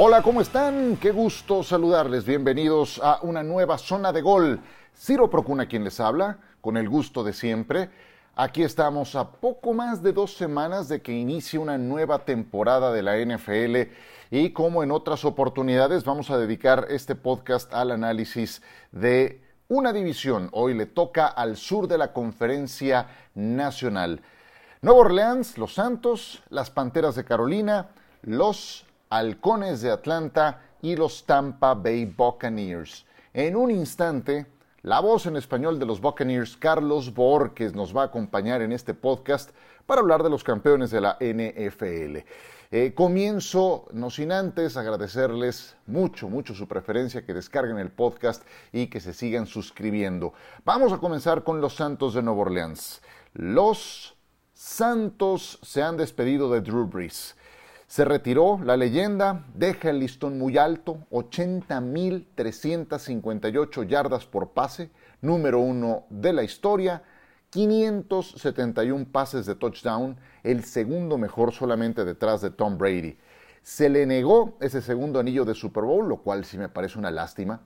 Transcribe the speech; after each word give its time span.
Hola, 0.00 0.22
¿cómo 0.22 0.40
están? 0.40 0.96
Qué 0.96 1.10
gusto 1.10 1.64
saludarles. 1.64 2.24
Bienvenidos 2.24 3.00
a 3.02 3.18
una 3.22 3.42
nueva 3.42 3.76
zona 3.78 4.12
de 4.12 4.22
gol. 4.22 4.60
Ciro 4.96 5.28
Procuna 5.28 5.66
quien 5.66 5.82
les 5.82 5.98
habla, 5.98 6.38
con 6.60 6.76
el 6.76 6.88
gusto 6.88 7.24
de 7.24 7.32
siempre. 7.32 7.90
Aquí 8.40 8.62
estamos 8.62 9.16
a 9.16 9.32
poco 9.32 9.74
más 9.74 10.00
de 10.00 10.12
dos 10.12 10.36
semanas 10.36 10.88
de 10.88 11.02
que 11.02 11.10
inicie 11.10 11.58
una 11.58 11.76
nueva 11.76 12.20
temporada 12.20 12.92
de 12.92 13.02
la 13.02 13.16
NFL 13.16 13.90
y 14.30 14.52
como 14.52 14.84
en 14.84 14.92
otras 14.92 15.24
oportunidades 15.24 16.04
vamos 16.04 16.30
a 16.30 16.38
dedicar 16.38 16.86
este 16.88 17.16
podcast 17.16 17.74
al 17.74 17.90
análisis 17.90 18.62
de 18.92 19.42
una 19.66 19.92
división. 19.92 20.50
Hoy 20.52 20.74
le 20.74 20.86
toca 20.86 21.26
al 21.26 21.56
sur 21.56 21.88
de 21.88 21.98
la 21.98 22.12
conferencia 22.12 23.08
nacional. 23.34 24.22
Nueva 24.82 25.00
Orleans, 25.00 25.58
Los 25.58 25.74
Santos, 25.74 26.40
las 26.48 26.70
Panteras 26.70 27.16
de 27.16 27.24
Carolina, 27.24 27.88
los 28.22 28.86
Halcones 29.10 29.80
de 29.80 29.90
Atlanta 29.90 30.60
y 30.80 30.94
los 30.94 31.26
Tampa 31.26 31.74
Bay 31.74 32.04
Buccaneers. 32.04 33.04
En 33.34 33.56
un 33.56 33.72
instante, 33.72 34.46
la 34.88 35.00
voz 35.00 35.26
en 35.26 35.36
español 35.36 35.78
de 35.78 35.84
los 35.84 36.00
Buccaneers, 36.00 36.56
Carlos 36.56 37.12
Borges, 37.12 37.74
nos 37.74 37.94
va 37.94 38.00
a 38.00 38.06
acompañar 38.06 38.62
en 38.62 38.72
este 38.72 38.94
podcast 38.94 39.50
para 39.84 40.00
hablar 40.00 40.22
de 40.22 40.30
los 40.30 40.42
campeones 40.42 40.90
de 40.90 41.02
la 41.02 41.18
NFL. 41.20 42.24
Eh, 42.70 42.94
comienzo, 42.94 43.86
no 43.92 44.08
sin 44.08 44.32
antes, 44.32 44.78
agradecerles 44.78 45.76
mucho, 45.84 46.30
mucho 46.30 46.54
su 46.54 46.66
preferencia, 46.66 47.26
que 47.26 47.34
descarguen 47.34 47.76
el 47.76 47.90
podcast 47.90 48.46
y 48.72 48.86
que 48.86 49.00
se 49.00 49.12
sigan 49.12 49.44
suscribiendo. 49.44 50.32
Vamos 50.64 50.90
a 50.90 50.96
comenzar 50.96 51.44
con 51.44 51.60
los 51.60 51.74
Santos 51.74 52.14
de 52.14 52.22
Nueva 52.22 52.40
Orleans. 52.40 53.02
Los 53.34 54.16
Santos 54.54 55.58
se 55.60 55.82
han 55.82 55.98
despedido 55.98 56.50
de 56.50 56.62
Drew 56.62 56.86
Brees. 56.86 57.36
Se 57.88 58.04
retiró 58.04 58.60
la 58.62 58.76
leyenda, 58.76 59.44
deja 59.54 59.88
el 59.88 60.00
listón 60.00 60.38
muy 60.38 60.58
alto, 60.58 61.06
80.358 61.10 63.86
yardas 63.86 64.26
por 64.26 64.50
pase, 64.50 64.90
número 65.22 65.60
uno 65.60 66.04
de 66.10 66.34
la 66.34 66.42
historia, 66.42 67.02
571 67.48 69.06
pases 69.10 69.46
de 69.46 69.54
touchdown, 69.54 70.18
el 70.42 70.64
segundo 70.64 71.16
mejor 71.16 71.52
solamente 71.52 72.04
detrás 72.04 72.42
de 72.42 72.50
Tom 72.50 72.76
Brady. 72.76 73.16
Se 73.62 73.88
le 73.88 74.04
negó 74.04 74.58
ese 74.60 74.82
segundo 74.82 75.18
anillo 75.18 75.46
de 75.46 75.54
Super 75.54 75.84
Bowl, 75.84 76.10
lo 76.10 76.18
cual 76.18 76.44
sí 76.44 76.58
me 76.58 76.68
parece 76.68 76.98
una 76.98 77.10
lástima. 77.10 77.62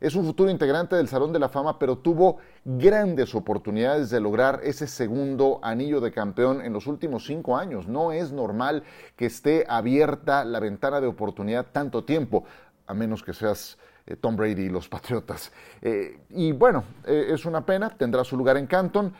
Es 0.00 0.14
un 0.14 0.24
futuro 0.24 0.50
integrante 0.50 0.96
del 0.96 1.08
Salón 1.08 1.30
de 1.30 1.38
la 1.38 1.50
Fama, 1.50 1.78
pero 1.78 1.98
tuvo 1.98 2.38
grandes 2.64 3.34
oportunidades 3.34 4.08
de 4.08 4.18
lograr 4.18 4.60
ese 4.64 4.86
segundo 4.86 5.60
anillo 5.62 6.00
de 6.00 6.10
campeón 6.10 6.62
en 6.62 6.72
los 6.72 6.86
últimos 6.86 7.26
cinco 7.26 7.58
años. 7.58 7.86
No 7.86 8.10
es 8.10 8.32
normal 8.32 8.82
que 9.14 9.26
esté 9.26 9.66
abierta 9.68 10.46
la 10.46 10.58
ventana 10.58 11.02
de 11.02 11.06
oportunidad 11.06 11.66
tanto 11.70 12.02
tiempo, 12.04 12.44
a 12.86 12.94
menos 12.94 13.22
que 13.22 13.34
seas 13.34 13.76
eh, 14.10 14.16
Tom 14.16 14.36
Brady 14.36 14.62
y 14.62 14.68
los 14.68 14.88
Patriotas. 14.88 15.52
Eh, 15.80 16.18
y 16.30 16.52
bueno, 16.52 16.82
eh, 17.06 17.28
es 17.30 17.44
una 17.44 17.64
pena, 17.64 17.90
tendrá 17.90 18.24
su 18.24 18.36
lugar 18.36 18.56
en 18.56 18.66
Canton. 18.66 19.12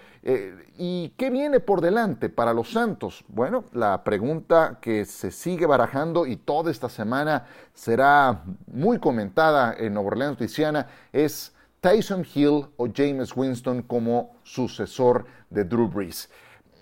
¿Y 0.76 1.10
qué 1.16 1.30
viene 1.30 1.60
por 1.60 1.80
delante 1.80 2.28
para 2.28 2.52
los 2.52 2.72
Santos? 2.72 3.24
Bueno, 3.28 3.64
la 3.72 4.04
pregunta 4.04 4.78
que 4.80 5.06
se 5.06 5.30
sigue 5.30 5.64
barajando 5.64 6.26
y 6.26 6.36
toda 6.36 6.70
esta 6.70 6.90
semana 6.90 7.46
será 7.72 8.42
muy 8.66 8.98
comentada 8.98 9.74
en 9.78 9.94
Nueva 9.94 10.08
Orleans, 10.08 10.38
Luisiana, 10.38 10.88
es 11.10 11.54
Tyson 11.80 12.26
Hill 12.34 12.66
o 12.76 12.88
James 12.94 13.34
Winston 13.34 13.82
como 13.82 14.34
sucesor 14.42 15.24
de 15.48 15.64
Drew 15.64 15.88
Brees. 15.88 16.28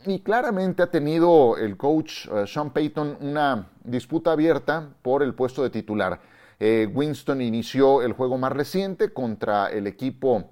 Y 0.06 0.20
claramente 0.20 0.82
ha 0.82 0.90
tenido 0.90 1.56
el 1.58 1.76
coach 1.76 2.28
Sean 2.46 2.70
Payton 2.70 3.18
una 3.20 3.68
disputa 3.84 4.32
abierta 4.32 4.88
por 5.02 5.22
el 5.22 5.34
puesto 5.34 5.62
de 5.62 5.70
titular. 5.70 6.18
Eh, 6.60 6.88
Winston 6.92 7.40
inició 7.40 8.02
el 8.02 8.12
juego 8.12 8.38
más 8.38 8.52
reciente 8.52 9.12
contra 9.12 9.70
el 9.70 9.86
equipo 9.86 10.50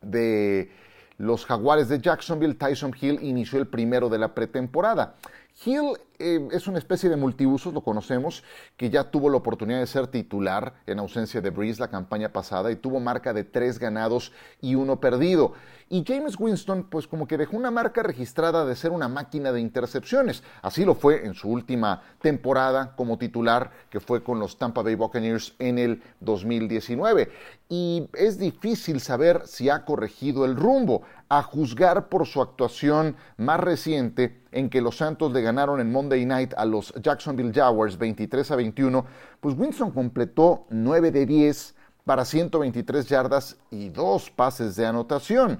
de 0.00 0.70
los 1.18 1.44
Jaguares 1.46 1.88
de 1.88 2.00
Jacksonville. 2.00 2.54
Tyson 2.54 2.94
Hill 3.00 3.18
inició 3.22 3.58
el 3.58 3.66
primero 3.66 4.08
de 4.08 4.18
la 4.18 4.34
pretemporada. 4.34 5.16
Hill 5.64 5.98
eh, 6.18 6.48
es 6.52 6.66
una 6.66 6.78
especie 6.78 7.10
de 7.10 7.16
multiusos, 7.16 7.74
lo 7.74 7.82
conocemos, 7.82 8.42
que 8.76 8.90
ya 8.90 9.10
tuvo 9.10 9.28
la 9.28 9.36
oportunidad 9.36 9.80
de 9.80 9.86
ser 9.86 10.06
titular 10.06 10.74
en 10.86 10.98
ausencia 10.98 11.40
de 11.40 11.50
Breeze 11.50 11.80
la 11.80 11.88
campaña 11.88 12.32
pasada 12.32 12.70
y 12.70 12.76
tuvo 12.76 13.00
marca 13.00 13.32
de 13.32 13.44
tres 13.44 13.78
ganados 13.78 14.32
y 14.60 14.74
uno 14.74 15.00
perdido. 15.00 15.54
Y 15.88 16.04
James 16.06 16.36
Winston, 16.38 16.84
pues 16.84 17.06
como 17.06 17.26
que 17.26 17.36
dejó 17.36 17.54
una 17.54 17.70
marca 17.70 18.02
registrada 18.02 18.64
de 18.64 18.74
ser 18.76 18.92
una 18.92 19.08
máquina 19.08 19.52
de 19.52 19.60
intercepciones. 19.60 20.42
Así 20.62 20.86
lo 20.86 20.94
fue 20.94 21.26
en 21.26 21.34
su 21.34 21.50
última 21.50 22.02
temporada 22.22 22.96
como 22.96 23.18
titular, 23.18 23.70
que 23.90 24.00
fue 24.00 24.22
con 24.22 24.38
los 24.38 24.56
Tampa 24.56 24.82
Bay 24.82 24.94
Buccaneers 24.94 25.54
en 25.58 25.78
el 25.78 26.02
2019. 26.20 27.30
Y 27.68 28.08
es 28.14 28.38
difícil 28.38 29.00
saber 29.00 29.42
si 29.44 29.68
ha 29.68 29.84
corregido 29.84 30.46
el 30.46 30.56
rumbo, 30.56 31.02
a 31.32 31.42
juzgar 31.42 32.10
por 32.10 32.26
su 32.26 32.42
actuación 32.42 33.16
más 33.38 33.58
reciente 33.58 34.42
en 34.52 34.68
que 34.68 34.82
los 34.82 34.98
Santos 34.98 35.32
le 35.32 35.40
ganaron 35.40 35.80
en 35.80 35.90
Monday 35.90 36.26
Night 36.26 36.52
a 36.58 36.66
los 36.66 36.92
Jacksonville 37.00 37.54
Jaguars 37.54 37.96
23 37.96 38.50
a 38.50 38.56
21, 38.56 39.06
pues 39.40 39.56
Winston 39.56 39.92
completó 39.92 40.66
9 40.68 41.10
de 41.10 41.24
10 41.24 41.74
para 42.04 42.26
123 42.26 43.06
yardas 43.06 43.56
y 43.70 43.88
dos 43.88 44.30
pases 44.30 44.76
de 44.76 44.84
anotación. 44.84 45.58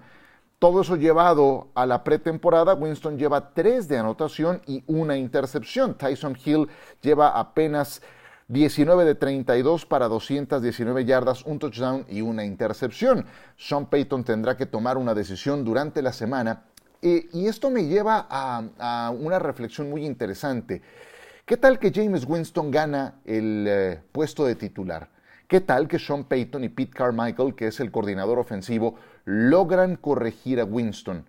Todo 0.58 0.82
eso 0.82 0.96
llevado 0.96 1.68
a 1.74 1.86
la 1.86 2.04
pretemporada, 2.04 2.74
Winston 2.74 3.16
lleva 3.16 3.54
3 3.54 3.88
de 3.88 3.96
anotación 3.96 4.60
y 4.66 4.84
una 4.86 5.16
intercepción. 5.16 5.94
Tyson 5.94 6.36
Hill 6.44 6.68
lleva 7.00 7.40
apenas 7.40 8.02
19 8.52 9.06
de 9.06 9.14
32 9.14 9.86
para 9.86 10.08
219 10.08 11.06
yardas, 11.06 11.42
un 11.46 11.58
touchdown 11.58 12.04
y 12.10 12.20
una 12.20 12.44
intercepción. 12.44 13.24
Sean 13.56 13.86
Payton 13.86 14.24
tendrá 14.24 14.58
que 14.58 14.66
tomar 14.66 14.98
una 14.98 15.14
decisión 15.14 15.64
durante 15.64 16.02
la 16.02 16.12
semana 16.12 16.64
y 17.00 17.46
esto 17.46 17.70
me 17.70 17.86
lleva 17.86 18.26
a, 18.28 19.10
una 19.10 19.38
reflexión 19.38 19.88
muy 19.88 20.04
interesante. 20.04 20.82
¿Qué 21.46 21.56
tal 21.56 21.78
que 21.78 21.90
James 21.90 22.26
Winston 22.28 22.70
gana 22.70 23.20
el 23.24 23.64
eh, 23.66 24.00
puesto 24.12 24.44
de 24.44 24.54
titular? 24.54 25.08
¿Qué 25.48 25.62
tal 25.62 25.88
que 25.88 25.98
Sean 25.98 26.24
Payton 26.24 26.64
y 26.64 26.68
Pete 26.68 26.92
Carmichael, 26.92 27.54
que 27.54 27.68
es 27.68 27.80
el 27.80 27.90
coordinador 27.90 28.38
ofensivo, 28.38 28.96
logran 29.24 29.96
corregir 29.96 30.60
a 30.60 30.64
Winston? 30.64 31.24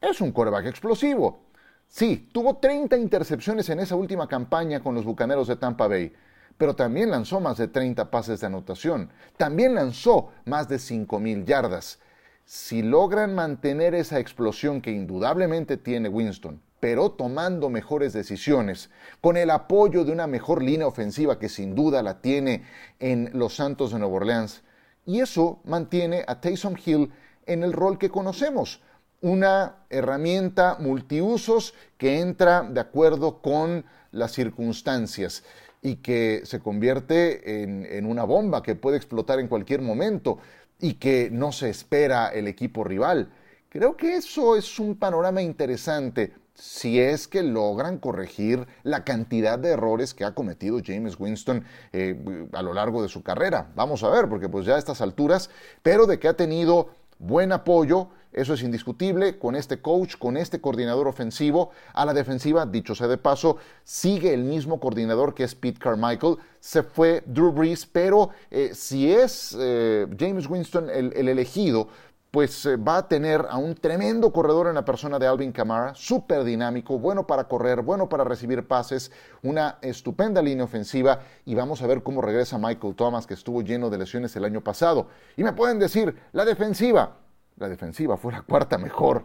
Es 0.00 0.22
un 0.22 0.32
coreback 0.32 0.64
explosivo. 0.64 1.44
Sí, 1.86 2.30
tuvo 2.32 2.56
30 2.56 2.96
intercepciones 2.96 3.68
en 3.68 3.80
esa 3.80 3.96
última 3.96 4.26
campaña 4.26 4.80
con 4.80 4.94
los 4.94 5.04
Bucaneros 5.04 5.46
de 5.48 5.56
Tampa 5.56 5.88
Bay, 5.88 6.10
pero 6.58 6.74
también 6.74 7.10
lanzó 7.10 7.40
más 7.40 7.58
de 7.58 7.68
30 7.68 8.10
pases 8.10 8.40
de 8.40 8.46
anotación. 8.46 9.10
También 9.36 9.74
lanzó 9.74 10.30
más 10.44 10.68
de 10.68 10.76
5.000 10.76 11.44
yardas 11.44 11.98
si 12.44 12.82
logran 12.82 13.34
mantener 13.34 13.94
esa 13.94 14.18
explosión 14.18 14.80
que 14.82 14.90
indudablemente 14.90 15.76
tiene 15.76 16.08
Winston, 16.08 16.60
pero 16.78 17.10
tomando 17.10 17.70
mejores 17.70 18.12
decisiones, 18.12 18.90
con 19.20 19.36
el 19.36 19.50
apoyo 19.50 20.04
de 20.04 20.12
una 20.12 20.26
mejor 20.26 20.62
línea 20.62 20.86
ofensiva 20.86 21.38
que 21.38 21.48
sin 21.48 21.74
duda 21.74 22.02
la 22.02 22.20
tiene 22.20 22.64
en 23.00 23.30
los 23.32 23.56
Santos 23.56 23.92
de 23.92 23.98
Nueva 23.98 24.16
Orleans, 24.16 24.62
y 25.06 25.20
eso 25.20 25.60
mantiene 25.64 26.24
a 26.26 26.40
Taysom 26.40 26.76
Hill 26.84 27.10
en 27.46 27.62
el 27.62 27.72
rol 27.72 27.98
que 27.98 28.10
conocemos, 28.10 28.82
una 29.22 29.76
herramienta 29.88 30.76
multiusos 30.78 31.72
que 31.96 32.20
entra 32.20 32.62
de 32.62 32.80
acuerdo 32.80 33.40
con 33.40 33.86
las 34.12 34.32
circunstancias 34.32 35.44
y 35.84 35.96
que 35.96 36.40
se 36.44 36.58
convierte 36.58 37.62
en, 37.62 37.84
en 37.84 38.06
una 38.06 38.24
bomba 38.24 38.62
que 38.62 38.74
puede 38.74 38.96
explotar 38.96 39.38
en 39.38 39.46
cualquier 39.46 39.82
momento 39.82 40.38
y 40.80 40.94
que 40.94 41.28
no 41.30 41.52
se 41.52 41.70
espera 41.70 42.28
el 42.28 42.48
equipo 42.48 42.82
rival. 42.82 43.30
Creo 43.68 43.96
que 43.96 44.16
eso 44.16 44.56
es 44.56 44.80
un 44.80 44.96
panorama 44.96 45.42
interesante 45.42 46.32
si 46.54 47.00
es 47.00 47.28
que 47.28 47.42
logran 47.42 47.98
corregir 47.98 48.66
la 48.82 49.04
cantidad 49.04 49.58
de 49.58 49.70
errores 49.70 50.14
que 50.14 50.24
ha 50.24 50.34
cometido 50.34 50.80
James 50.84 51.18
Winston 51.18 51.64
eh, 51.92 52.48
a 52.52 52.62
lo 52.62 52.72
largo 52.72 53.02
de 53.02 53.08
su 53.08 53.22
carrera. 53.22 53.72
Vamos 53.74 54.02
a 54.04 54.08
ver, 54.08 54.28
porque 54.28 54.48
pues 54.48 54.64
ya 54.64 54.76
a 54.76 54.78
estas 54.78 55.00
alturas, 55.00 55.50
pero 55.82 56.06
de 56.06 56.18
que 56.18 56.28
ha 56.28 56.34
tenido 56.34 56.90
buen 57.18 57.52
apoyo, 57.52 58.08
eso 58.34 58.54
es 58.54 58.62
indiscutible, 58.62 59.38
con 59.38 59.54
este 59.54 59.80
coach, 59.80 60.16
con 60.18 60.36
este 60.36 60.60
coordinador 60.60 61.06
ofensivo. 61.06 61.70
A 61.92 62.04
la 62.04 62.12
defensiva, 62.12 62.66
dicho 62.66 62.94
sea 62.94 63.06
de 63.06 63.16
paso, 63.16 63.58
sigue 63.84 64.34
el 64.34 64.42
mismo 64.42 64.80
coordinador 64.80 65.34
que 65.34 65.44
es 65.44 65.54
Pete 65.54 65.78
Carmichael. 65.78 66.36
Se 66.58 66.82
fue 66.82 67.22
Drew 67.26 67.52
Brees, 67.52 67.86
pero 67.86 68.30
eh, 68.50 68.70
si 68.74 69.10
es 69.12 69.56
eh, 69.58 70.06
James 70.18 70.48
Winston 70.48 70.90
el, 70.90 71.12
elegido, 71.28 71.88
pues 72.32 72.66
eh, 72.66 72.76
va 72.76 72.96
a 72.96 73.08
tener 73.08 73.46
a 73.48 73.56
un 73.58 73.76
tremendo 73.76 74.32
corredor 74.32 74.66
en 74.66 74.74
la 74.74 74.84
persona 74.84 75.20
de 75.20 75.28
Alvin 75.28 75.52
Kamara, 75.52 75.94
súper 75.94 76.42
dinámico, 76.42 76.98
bueno 76.98 77.28
para 77.28 77.44
correr, 77.44 77.82
bueno 77.82 78.08
para 78.08 78.24
recibir 78.24 78.66
pases, 78.66 79.12
una 79.44 79.78
estupenda 79.80 80.42
línea 80.42 80.64
ofensiva 80.64 81.20
y 81.44 81.54
vamos 81.54 81.80
a 81.82 81.86
ver 81.86 82.02
cómo 82.02 82.20
regresa 82.20 82.58
Michael 82.58 82.96
Thomas 82.96 83.28
que 83.28 83.34
estuvo 83.34 83.62
lleno 83.62 83.88
de 83.88 83.98
lesiones 83.98 84.34
el 84.34 84.44
año 84.44 84.62
pasado. 84.62 85.06
Y 85.36 85.44
me 85.44 85.52
pueden 85.52 85.78
decir, 85.78 86.16
la 86.32 86.44
defensiva, 86.44 87.18
la 87.56 87.68
defensiva 87.68 88.16
fue 88.16 88.32
la 88.32 88.42
cuarta 88.42 88.78
mejor 88.78 89.24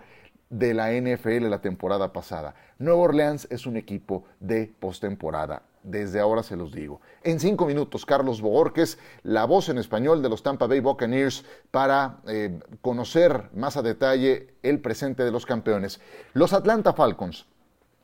de 0.49 0.73
la 0.73 0.91
NFL 0.91 1.49
la 1.49 1.61
temporada 1.61 2.11
pasada. 2.11 2.55
Nueva 2.77 3.01
Orleans 3.01 3.47
es 3.51 3.65
un 3.65 3.77
equipo 3.77 4.25
de 4.39 4.73
postemporada 4.79 5.63
desde 5.83 6.19
ahora 6.19 6.43
se 6.43 6.55
los 6.55 6.73
digo. 6.73 7.01
En 7.23 7.39
cinco 7.39 7.65
minutos, 7.65 8.05
Carlos 8.05 8.41
Boorques, 8.41 8.97
la 9.23 9.45
voz 9.45 9.69
en 9.69 9.77
español 9.77 10.21
de 10.21 10.29
los 10.29 10.43
Tampa 10.43 10.67
Bay 10.67 10.79
Buccaneers, 10.79 11.45
para 11.71 12.19
eh, 12.27 12.59
conocer 12.81 13.49
más 13.53 13.77
a 13.77 13.81
detalle 13.81 14.55
el 14.63 14.79
presente 14.79 15.23
de 15.23 15.31
los 15.31 15.45
campeones. 15.45 15.99
Los 16.33 16.53
Atlanta 16.53 16.93
Falcons. 16.93 17.45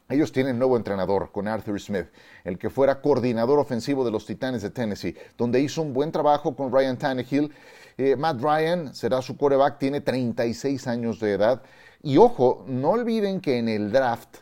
Ellos 0.07 0.31
tienen 0.31 0.59
nuevo 0.59 0.77
entrenador 0.77 1.31
con 1.31 1.47
Arthur 1.47 1.79
Smith, 1.79 2.05
el 2.43 2.59
que 2.59 2.69
fuera 2.69 3.01
coordinador 3.01 3.57
ofensivo 3.57 4.05
de 4.05 4.11
los 4.11 4.27
Titanes 4.27 4.61
de 4.61 4.69
Tennessee, 4.69 5.15
donde 5.35 5.59
hizo 5.59 5.81
un 5.81 5.93
buen 5.93 6.11
trabajo 6.11 6.55
con 6.55 6.71
Ryan 6.71 6.97
Tannehill. 6.97 7.51
Eh, 7.97 8.15
Matt 8.15 8.41
Ryan 8.41 8.93
será 8.93 9.21
su 9.21 9.37
quarterback, 9.37 9.79
tiene 9.79 10.01
36 10.01 10.87
años 10.87 11.19
de 11.19 11.33
edad. 11.33 11.61
Y 12.03 12.17
ojo, 12.17 12.65
no 12.67 12.91
olviden 12.91 13.39
que 13.39 13.57
en 13.57 13.69
el 13.69 13.91
draft, 13.91 14.37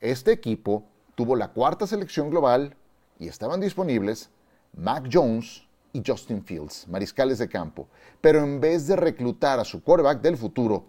este 0.00 0.32
equipo 0.32 0.84
tuvo 1.14 1.36
la 1.36 1.48
cuarta 1.48 1.86
selección 1.86 2.30
global 2.30 2.74
y 3.18 3.28
estaban 3.28 3.60
disponibles 3.60 4.30
Mac 4.76 5.08
Jones 5.12 5.66
y 5.92 6.02
Justin 6.04 6.42
Fields, 6.42 6.88
mariscales 6.88 7.38
de 7.38 7.48
campo. 7.48 7.88
Pero 8.20 8.40
en 8.40 8.60
vez 8.60 8.86
de 8.86 8.96
reclutar 8.96 9.60
a 9.60 9.64
su 9.64 9.82
quarterback 9.82 10.20
del 10.20 10.36
futuro, 10.36 10.86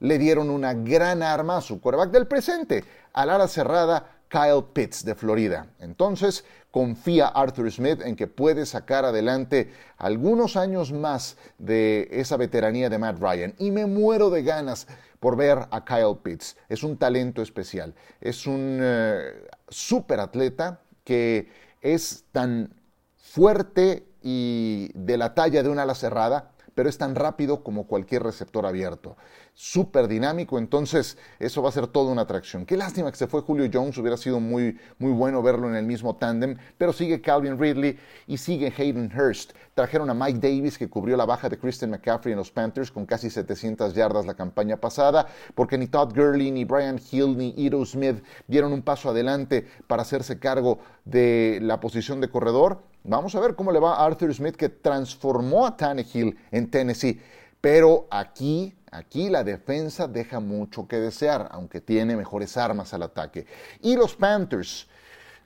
le 0.00 0.18
dieron 0.18 0.50
una 0.50 0.74
gran 0.74 1.22
arma 1.22 1.58
a 1.58 1.62
su 1.62 1.80
quarterback 1.80 2.10
del 2.10 2.26
presente, 2.26 2.84
al 3.12 3.30
ala 3.30 3.48
cerrada 3.48 4.13
Kyle 4.34 4.64
Pitts 4.72 5.04
de 5.04 5.14
Florida. 5.14 5.68
Entonces, 5.78 6.44
confía 6.72 7.28
Arthur 7.28 7.70
Smith 7.70 8.00
en 8.04 8.16
que 8.16 8.26
puede 8.26 8.66
sacar 8.66 9.04
adelante 9.04 9.70
algunos 9.96 10.56
años 10.56 10.90
más 10.90 11.36
de 11.58 12.08
esa 12.10 12.36
veteranía 12.36 12.90
de 12.90 12.98
Matt 12.98 13.20
Ryan. 13.20 13.54
Y 13.58 13.70
me 13.70 13.86
muero 13.86 14.30
de 14.30 14.42
ganas 14.42 14.88
por 15.20 15.36
ver 15.36 15.68
a 15.70 15.84
Kyle 15.84 16.16
Pitts. 16.20 16.56
Es 16.68 16.82
un 16.82 16.96
talento 16.96 17.42
especial. 17.42 17.94
Es 18.20 18.48
un 18.48 18.80
eh, 18.82 19.34
super 19.68 20.18
atleta 20.18 20.80
que 21.04 21.48
es 21.80 22.24
tan 22.32 22.74
fuerte 23.16 24.04
y 24.20 24.90
de 24.94 25.16
la 25.16 25.34
talla 25.34 25.62
de 25.62 25.68
una 25.68 25.82
ala 25.82 25.94
cerrada, 25.94 26.50
pero 26.74 26.88
es 26.88 26.98
tan 26.98 27.14
rápido 27.14 27.62
como 27.62 27.86
cualquier 27.86 28.24
receptor 28.24 28.66
abierto 28.66 29.16
súper 29.54 30.08
dinámico, 30.08 30.58
entonces 30.58 31.16
eso 31.38 31.62
va 31.62 31.68
a 31.68 31.72
ser 31.72 31.86
toda 31.86 32.10
una 32.10 32.22
atracción. 32.22 32.66
Qué 32.66 32.76
lástima 32.76 33.10
que 33.10 33.16
se 33.16 33.28
fue 33.28 33.40
Julio 33.40 33.70
Jones, 33.72 33.96
hubiera 33.98 34.16
sido 34.16 34.40
muy, 34.40 34.78
muy 34.98 35.12
bueno 35.12 35.42
verlo 35.42 35.68
en 35.68 35.76
el 35.76 35.86
mismo 35.86 36.16
tándem, 36.16 36.56
pero 36.76 36.92
sigue 36.92 37.20
Calvin 37.20 37.58
Ridley 37.58 37.96
y 38.26 38.36
sigue 38.36 38.72
Hayden 38.76 39.12
Hurst. 39.16 39.52
Trajeron 39.74 40.10
a 40.10 40.14
Mike 40.14 40.40
Davis, 40.40 40.76
que 40.76 40.88
cubrió 40.88 41.16
la 41.16 41.24
baja 41.24 41.48
de 41.48 41.56
Christian 41.56 41.92
McCaffrey 41.92 42.32
en 42.32 42.38
los 42.38 42.50
Panthers 42.50 42.90
con 42.90 43.06
casi 43.06 43.30
700 43.30 43.94
yardas 43.94 44.26
la 44.26 44.34
campaña 44.34 44.76
pasada, 44.76 45.26
porque 45.54 45.78
ni 45.78 45.86
Todd 45.86 46.12
Gurley, 46.14 46.50
ni 46.50 46.64
Brian 46.64 47.00
Hill, 47.10 47.36
ni 47.36 47.54
Edo 47.56 47.84
Smith 47.86 48.24
dieron 48.48 48.72
un 48.72 48.82
paso 48.82 49.10
adelante 49.10 49.66
para 49.86 50.02
hacerse 50.02 50.38
cargo 50.40 50.80
de 51.04 51.60
la 51.62 51.78
posición 51.78 52.20
de 52.20 52.28
corredor. 52.28 52.82
Vamos 53.04 53.34
a 53.34 53.40
ver 53.40 53.54
cómo 53.54 53.70
le 53.70 53.78
va 53.78 53.96
a 53.96 54.06
Arthur 54.06 54.34
Smith, 54.34 54.56
que 54.56 54.68
transformó 54.68 55.66
a 55.66 55.76
Tannehill 55.76 56.36
en 56.50 56.70
Tennessee. 56.70 57.20
Pero 57.64 58.06
aquí 58.10 58.76
Aquí 58.94 59.28
la 59.28 59.42
defensa 59.42 60.06
deja 60.06 60.38
mucho 60.38 60.86
que 60.86 61.00
desear, 61.00 61.48
aunque 61.50 61.80
tiene 61.80 62.14
mejores 62.14 62.56
armas 62.56 62.94
al 62.94 63.02
ataque. 63.02 63.44
Y 63.80 63.96
los 63.96 64.14
Panthers. 64.14 64.86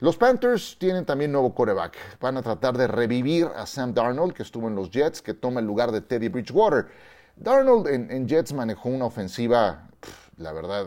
Los 0.00 0.18
Panthers 0.18 0.76
tienen 0.78 1.06
también 1.06 1.32
nuevo 1.32 1.54
coreback. 1.54 1.96
Van 2.20 2.36
a 2.36 2.42
tratar 2.42 2.76
de 2.76 2.86
revivir 2.86 3.48
a 3.56 3.64
Sam 3.64 3.94
Darnold, 3.94 4.34
que 4.34 4.42
estuvo 4.42 4.68
en 4.68 4.74
los 4.74 4.90
Jets, 4.90 5.22
que 5.22 5.32
toma 5.32 5.60
el 5.60 5.66
lugar 5.66 5.92
de 5.92 6.02
Teddy 6.02 6.28
Bridgewater. 6.28 6.88
Darnold 7.36 7.86
en 7.86 8.28
Jets 8.28 8.52
manejó 8.52 8.90
una 8.90 9.06
ofensiva 9.06 9.87
la 10.38 10.52
verdad, 10.52 10.86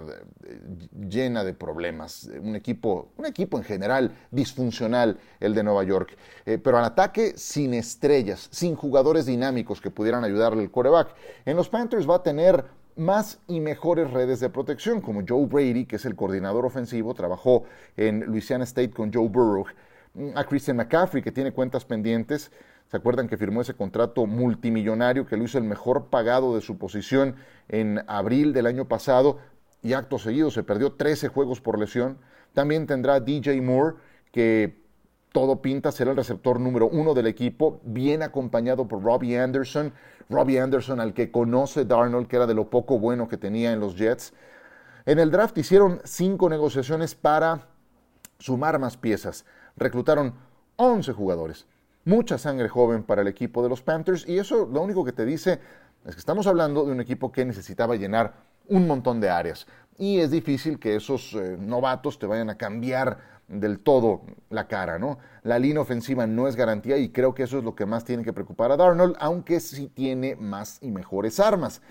llena 1.10 1.44
de 1.44 1.54
problemas. 1.54 2.30
Un 2.42 2.56
equipo, 2.56 3.10
un 3.18 3.26
equipo 3.26 3.58
en 3.58 3.64
general 3.64 4.12
disfuncional, 4.32 5.20
el 5.40 5.54
de 5.54 5.64
Nueva 5.64 5.84
York. 5.84 6.18
Eh, 6.46 6.58
pero 6.58 6.78
al 6.78 6.86
ataque 6.86 7.34
sin 7.38 7.74
estrellas, 7.74 8.48
sin 8.52 8.76
jugadores 8.76 9.26
dinámicos 9.26 9.82
que 9.82 9.92
pudieran 9.92 10.24
ayudarle 10.24 10.64
el 10.64 10.72
coreback. 10.72 11.16
En 11.46 11.58
los 11.58 11.70
Panthers 11.70 12.10
va 12.10 12.16
a 12.16 12.24
tener 12.24 12.66
más 12.96 13.40
y 13.48 13.60
mejores 13.60 14.12
redes 14.12 14.40
de 14.40 14.50
protección, 14.50 15.02
como 15.02 15.24
Joe 15.28 15.46
Brady, 15.46 15.86
que 15.86 15.96
es 15.98 16.06
el 16.06 16.16
coordinador 16.16 16.66
ofensivo, 16.66 17.14
trabajó 17.14 17.64
en 17.98 18.26
Louisiana 18.26 18.64
State 18.64 18.92
con 18.92 19.12
Joe 19.14 19.28
Burrow, 19.28 19.66
a 20.36 20.44
Christian 20.44 20.78
McCaffrey, 20.78 21.24
que 21.24 21.32
tiene 21.32 21.52
cuentas 21.52 21.86
pendientes. 21.86 22.52
¿Se 22.92 22.98
acuerdan 22.98 23.30
que 23.30 23.38
firmó 23.38 23.62
ese 23.62 23.74
contrato 23.74 24.26
multimillonario 24.26 25.26
que 25.26 25.38
lo 25.38 25.46
hizo 25.46 25.58
el 25.58 25.64
mejor 25.64 26.08
pagado 26.08 26.56
de 26.56 26.60
su 26.60 26.78
posición 26.78 27.38
en 27.70 28.04
abril 28.08 28.52
del 28.52 28.66
año 28.66 28.90
pasado 28.90 29.38
y 29.82 29.94
acto 29.94 30.20
seguido 30.20 30.52
se 30.52 30.64
perdió 30.64 30.92
13 30.92 31.30
juegos 31.30 31.62
por 31.62 31.80
lesión? 31.80 32.18
También 32.54 32.88
tendrá 32.88 33.22
DJ 33.22 33.62
Moore, 33.62 33.96
que 34.34 34.84
todo 35.32 35.62
pinta 35.62 35.94
ser 35.94 36.10
el 36.10 36.18
receptor 36.18 36.60
número 36.60 36.90
uno 36.90 37.14
del 37.14 37.28
equipo, 37.28 37.80
bien 37.86 38.24
acompañado 38.24 38.90
por 38.90 39.02
Robbie 39.02 39.40
Anderson. 39.40 39.94
Robbie 40.30 40.60
Anderson, 40.60 41.00
al 41.00 41.14
que 41.14 41.32
conoce 41.32 41.86
Darnold, 41.86 42.28
que 42.28 42.36
era 42.36 42.46
de 42.46 42.56
lo 42.56 42.70
poco 42.70 43.00
bueno 43.00 43.30
que 43.30 43.38
tenía 43.38 43.72
en 43.72 43.80
los 43.80 43.96
Jets. 43.96 44.34
En 45.06 45.18
el 45.18 45.32
draft 45.32 45.58
hicieron 45.58 46.02
cinco 46.04 46.50
negociaciones 46.50 47.16
para 47.16 47.70
sumar 48.38 48.80
más 48.80 48.98
piezas. 48.98 49.46
Reclutaron 49.78 50.34
11 50.76 51.14
jugadores 51.14 51.68
mucha 52.06 52.38
sangre 52.38 52.70
joven 52.70 53.04
para 53.04 53.22
el 53.22 53.28
equipo 53.28 53.62
de 53.64 53.70
los 53.70 53.82
Panthers 53.82 54.28
y 54.28 54.38
eso 54.38 54.68
lo 54.72 54.82
único 54.82 55.06
que 55.06 55.14
te 55.14 55.26
dice 55.26 55.60
es 56.06 56.16
que 56.16 56.20
estamos 56.20 56.48
hablando 56.48 56.86
de 56.86 56.92
un 56.92 57.02
equipo 57.02 57.32
que 57.32 57.46
necesitaba 57.46 57.96
llenar 57.96 58.34
un 58.68 58.88
montón 58.88 59.20
de 59.20 59.30
áreas 59.30 59.68
y 59.98 60.20
es 60.20 60.32
difícil 60.32 60.80
que 60.80 60.96
esos 60.96 61.34
eh, 61.34 61.58
novatos 61.60 62.18
te 62.18 62.26
vayan 62.26 62.50
a 62.50 62.58
cambiar 62.58 63.20
del 63.48 63.80
todo 63.80 64.22
la 64.50 64.68
cara, 64.68 64.98
¿no? 64.98 65.20
La 65.44 65.60
línea 65.60 65.82
ofensiva 65.82 66.26
no 66.26 66.48
es 66.48 66.56
garantía 66.56 66.98
y 66.98 67.10
creo 67.10 67.34
que 67.34 67.44
eso 67.44 67.58
es 67.60 67.64
lo 67.64 67.76
que 67.76 67.86
más 67.86 68.06
tiene 68.06 68.24
que 68.24 68.34
preocupar 68.34 68.72
a 68.72 68.78
Darnold, 68.78 69.16
aunque 69.20 69.60
sí 69.60 69.88
tiene 69.88 70.36
más 70.36 70.80
y 70.82 70.90
mejores 70.90 71.40
armas. 71.40 71.82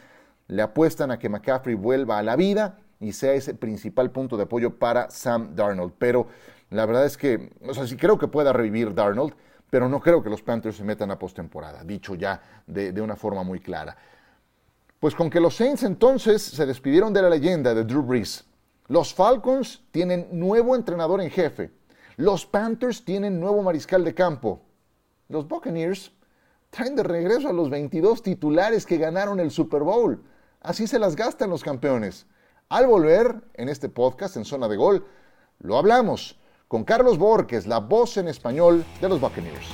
Le 0.49 0.63
apuestan 0.63 1.11
a 1.11 1.19
que 1.19 1.29
McCaffrey 1.29 1.75
vuelva 1.75 2.19
a 2.19 2.23
la 2.23 2.35
vida 2.35 2.79
y 2.99 3.13
sea 3.13 3.35
ese 3.35 3.55
principal 3.55 4.11
punto 4.11 4.37
de 4.37 4.45
apoyo 4.45 4.79
para 4.79 5.11
Sam 5.11 5.55
Darnold, 5.55 5.93
pero 5.99 6.29
la 6.71 6.87
verdad 6.87 7.05
es 7.05 7.17
que, 7.17 7.51
o 7.67 7.75
sea, 7.75 7.87
sí 7.87 7.97
creo 7.97 8.19
que 8.19 8.29
pueda 8.29 8.53
revivir 8.53 8.95
Darnold, 8.95 9.35
pero 9.71 9.89
no 9.89 10.01
creo 10.01 10.23
que 10.23 10.29
los 10.29 10.43
Panthers 10.43 10.77
se 10.77 10.85
metan 10.85 11.11
a 11.13 11.19
postemporada, 11.19 11.85
dicho 11.85 12.17
ya 12.17 12.43
de, 12.67 13.01
una 13.01 13.17
forma 13.17 13.45
muy 13.45 13.61
clara. 13.61 13.97
Pues 14.99 15.15
con 15.15 15.31
que 15.31 15.41
los 15.41 15.57
Saints 15.57 15.85
entonces 15.85 16.43
se 16.43 16.67
despidieron 16.67 17.13
de 17.13 17.23
la 17.23 17.31
leyenda 17.31 17.73
de 17.73 17.85
Drew 17.85 18.03
Brees. 18.03 18.45
Los 18.89 19.15
Falcons 19.15 19.83
tienen 19.93 20.29
nuevo 20.33 20.75
entrenador 20.75 21.21
en 21.23 21.31
jefe. 21.31 21.71
Los 22.17 22.45
Panthers 22.45 23.05
tienen 23.05 23.41
nuevo 23.41 23.63
mariscal 23.63 24.05
de 24.05 24.13
campo. 24.13 24.61
Los 25.29 25.47
Buccaneers 25.47 26.13
traen 26.71 26.97
de 26.97 27.05
regreso 27.05 27.49
a 27.49 27.53
los 27.53 27.71
22 27.71 28.23
titulares 28.23 28.85
que 28.85 28.99
ganaron 28.99 29.39
el 29.39 29.53
Super 29.53 29.83
Bowl. 29.83 30.23
Así 30.61 30.87
se 30.87 30.99
las 30.99 31.15
gastan 31.15 31.49
los 31.49 31.63
campeones. 31.63 32.27
Al 32.69 32.87
volver 32.87 33.37
en 33.55 33.69
este 33.69 33.89
podcast 33.89 34.37
en 34.37 34.45
zona 34.45 34.69
de 34.69 34.77
gol, 34.77 35.07
lo 35.61 35.79
hablamos 35.79 36.40
con 36.71 36.85
Carlos 36.85 37.19
Borges, 37.19 37.67
la 37.67 37.81
voz 37.81 38.17
en 38.17 38.29
español 38.29 38.85
de 39.01 39.09
los 39.09 39.21
Buccaneers. 39.21 39.67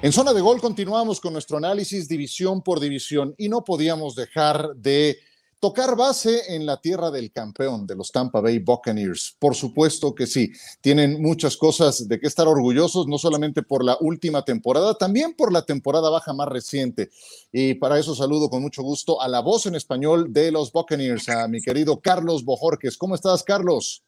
En 0.00 0.12
zona 0.12 0.32
de 0.32 0.40
gol 0.40 0.60
continuamos 0.60 1.20
con 1.20 1.32
nuestro 1.32 1.56
análisis 1.56 2.06
división 2.06 2.62
por 2.62 2.78
división 2.78 3.34
y 3.36 3.48
no 3.48 3.64
podíamos 3.64 4.14
dejar 4.14 4.76
de 4.76 5.18
Tocar 5.60 5.96
base 5.96 6.54
en 6.54 6.66
la 6.66 6.80
tierra 6.80 7.10
del 7.10 7.32
campeón 7.32 7.84
de 7.84 7.96
los 7.96 8.12
Tampa 8.12 8.40
Bay 8.40 8.60
Buccaneers. 8.60 9.34
Por 9.40 9.56
supuesto 9.56 10.14
que 10.14 10.28
sí, 10.28 10.52
tienen 10.80 11.20
muchas 11.20 11.56
cosas 11.56 12.06
de 12.06 12.20
qué 12.20 12.28
estar 12.28 12.46
orgullosos, 12.46 13.08
no 13.08 13.18
solamente 13.18 13.64
por 13.64 13.84
la 13.84 13.96
última 14.00 14.44
temporada, 14.44 14.94
también 14.94 15.34
por 15.34 15.52
la 15.52 15.62
temporada 15.64 16.10
baja 16.10 16.32
más 16.32 16.46
reciente. 16.46 17.10
Y 17.50 17.74
para 17.74 17.98
eso 17.98 18.14
saludo 18.14 18.48
con 18.48 18.62
mucho 18.62 18.84
gusto 18.84 19.20
a 19.20 19.26
la 19.26 19.40
voz 19.40 19.66
en 19.66 19.74
español 19.74 20.32
de 20.32 20.52
los 20.52 20.70
Buccaneers, 20.70 21.28
a 21.28 21.48
mi 21.48 21.60
querido 21.60 22.00
Carlos 22.00 22.44
Bojorques. 22.44 22.96
¿Cómo 22.96 23.16
estás, 23.16 23.42
Carlos? 23.42 24.04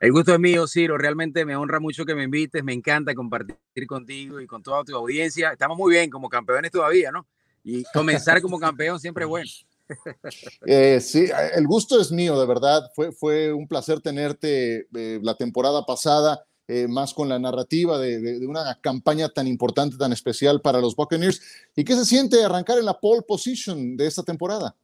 El 0.00 0.12
gusto 0.12 0.32
es 0.32 0.40
mío, 0.40 0.66
Ciro. 0.66 0.96
Realmente 0.96 1.44
me 1.44 1.54
honra 1.54 1.80
mucho 1.80 2.06
que 2.06 2.14
me 2.14 2.24
invites. 2.24 2.64
Me 2.64 2.72
encanta 2.72 3.14
compartir 3.14 3.58
contigo 3.86 4.40
y 4.40 4.46
con 4.46 4.62
toda 4.62 4.84
tu 4.84 4.96
audiencia. 4.96 5.50
Estamos 5.52 5.76
muy 5.76 5.92
bien 5.92 6.08
como 6.08 6.30
campeones 6.30 6.70
todavía, 6.70 7.10
¿no? 7.10 7.26
Y 7.62 7.82
comenzar 7.92 8.40
como 8.40 8.58
campeón 8.58 8.98
siempre 9.00 9.24
es 9.24 9.28
bueno. 9.28 9.50
Eh, 10.66 11.00
sí, 11.00 11.26
el 11.54 11.66
gusto 11.66 12.00
es 12.00 12.12
mío, 12.12 12.38
de 12.38 12.46
verdad. 12.46 12.90
Fue, 12.94 13.12
fue 13.12 13.52
un 13.52 13.66
placer 13.66 14.00
tenerte 14.00 14.88
eh, 14.94 15.20
la 15.22 15.34
temporada 15.34 15.84
pasada, 15.86 16.44
eh, 16.66 16.86
más 16.88 17.14
con 17.14 17.28
la 17.28 17.38
narrativa 17.38 17.98
de, 17.98 18.46
una 18.46 18.78
campaña 18.80 19.28
tan 19.28 19.46
importante, 19.46 19.96
tan 19.96 20.12
especial 20.12 20.60
para 20.60 20.80
los 20.80 20.94
Buccaneers. 20.94 21.40
¿Y 21.74 21.84
qué 21.84 21.94
se 21.94 22.04
siente 22.04 22.44
arrancar 22.44 22.78
en 22.78 22.84
la 22.84 22.98
pole 22.98 23.22
position 23.22 23.96
de 23.96 24.06
esta 24.06 24.22
temporada? 24.22 24.76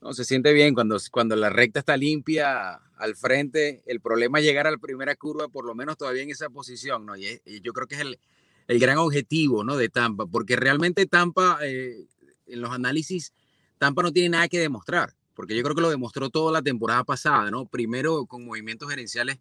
No, 0.00 0.12
se 0.12 0.24
siente 0.24 0.52
bien 0.52 0.74
cuando, 0.74 0.96
cuando 1.10 1.34
la 1.34 1.50
recta 1.50 1.80
está 1.80 1.96
limpia 1.96 2.74
al 2.96 3.16
frente. 3.16 3.82
El 3.86 4.00
problema 4.00 4.38
es 4.38 4.44
llegar 4.44 4.68
a 4.68 4.70
la 4.70 4.78
primera 4.78 5.16
curva, 5.16 5.48
por 5.48 5.64
lo 5.64 5.74
menos 5.74 5.96
todavía 5.96 6.22
en 6.22 6.30
esa 6.30 6.48
posición, 6.48 7.06
¿no? 7.06 7.16
Y, 7.16 7.40
yo 7.62 7.72
creo 7.72 7.88
que 7.88 7.96
es 7.96 8.02
el, 8.02 8.20
el, 8.68 8.78
gran 8.78 8.98
objetivo, 8.98 9.64
¿no? 9.64 9.76
De 9.76 9.88
Tampa, 9.88 10.26
porque 10.26 10.54
realmente 10.54 11.06
Tampa, 11.06 11.58
en 11.62 12.60
los 12.60 12.70
análisis, 12.70 13.32
Tampa 13.80 14.02
no 14.02 14.12
tiene 14.12 14.28
nada 14.28 14.46
que 14.46 14.58
demostrar, 14.58 15.14
porque 15.34 15.56
yo 15.56 15.62
creo 15.62 15.74
que 15.74 15.80
lo 15.80 15.88
demostró 15.88 16.28
toda 16.28 16.52
la 16.52 16.60
temporada 16.60 17.02
pasada, 17.02 17.50
¿no? 17.50 17.64
Primero 17.64 18.26
con 18.26 18.44
movimientos 18.44 18.90
gerenciales 18.90 19.38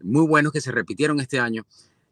muy 0.00 0.26
buenos 0.26 0.52
que 0.52 0.62
se 0.62 0.72
repitieron 0.72 1.20
este 1.20 1.38
año. 1.38 1.66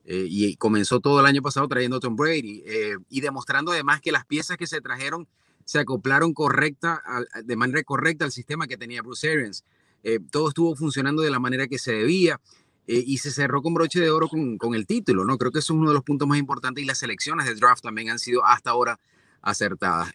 Eh, 0.04 0.26
y 0.28 0.56
comenzó 0.56 1.00
todo 1.00 1.20
el 1.20 1.26
año 1.26 1.40
pasado 1.40 1.66
trayendo 1.68 1.96
a 1.96 2.00
Tom 2.00 2.14
Brady 2.14 2.62
eh, 2.66 2.96
y 3.08 3.22
demostrando 3.22 3.72
además 3.72 4.02
que 4.02 4.12
las 4.12 4.26
piezas 4.26 4.58
que 4.58 4.66
se 4.66 4.82
trajeron 4.82 5.26
se 5.64 5.78
acoplaron 5.78 6.34
correcta, 6.34 7.02
de 7.42 7.56
manera 7.56 7.82
correcta 7.84 8.26
al 8.26 8.32
sistema 8.32 8.66
que 8.66 8.76
tenía 8.76 9.00
Bruce 9.00 9.30
Arians. 9.30 9.64
Eh, 10.02 10.18
todo 10.30 10.48
estuvo 10.48 10.76
funcionando 10.76 11.22
de 11.22 11.30
la 11.30 11.38
manera 11.38 11.68
que 11.68 11.78
se 11.78 11.92
debía 11.92 12.38
y 12.86 13.16
se 13.16 13.30
cerró 13.30 13.62
con 13.62 13.72
broche 13.72 14.00
de 14.00 14.10
oro 14.10 14.28
con, 14.28 14.58
con, 14.58 14.74
el 14.74 14.86
título, 14.86 15.24
¿no? 15.24 15.38
Creo 15.38 15.52
que 15.52 15.60
eso 15.60 15.72
es 15.72 15.78
uno 15.78 15.88
de 15.88 15.94
los 15.94 16.04
puntos 16.04 16.28
más 16.28 16.38
importantes 16.38 16.82
y 16.82 16.86
las 16.86 16.98
selecciones 16.98 17.46
de 17.46 17.54
draft 17.54 17.82
también 17.82 18.10
han 18.10 18.18
sido 18.18 18.44
hasta 18.44 18.70
ahora 18.70 18.98
acertadas 19.42 20.12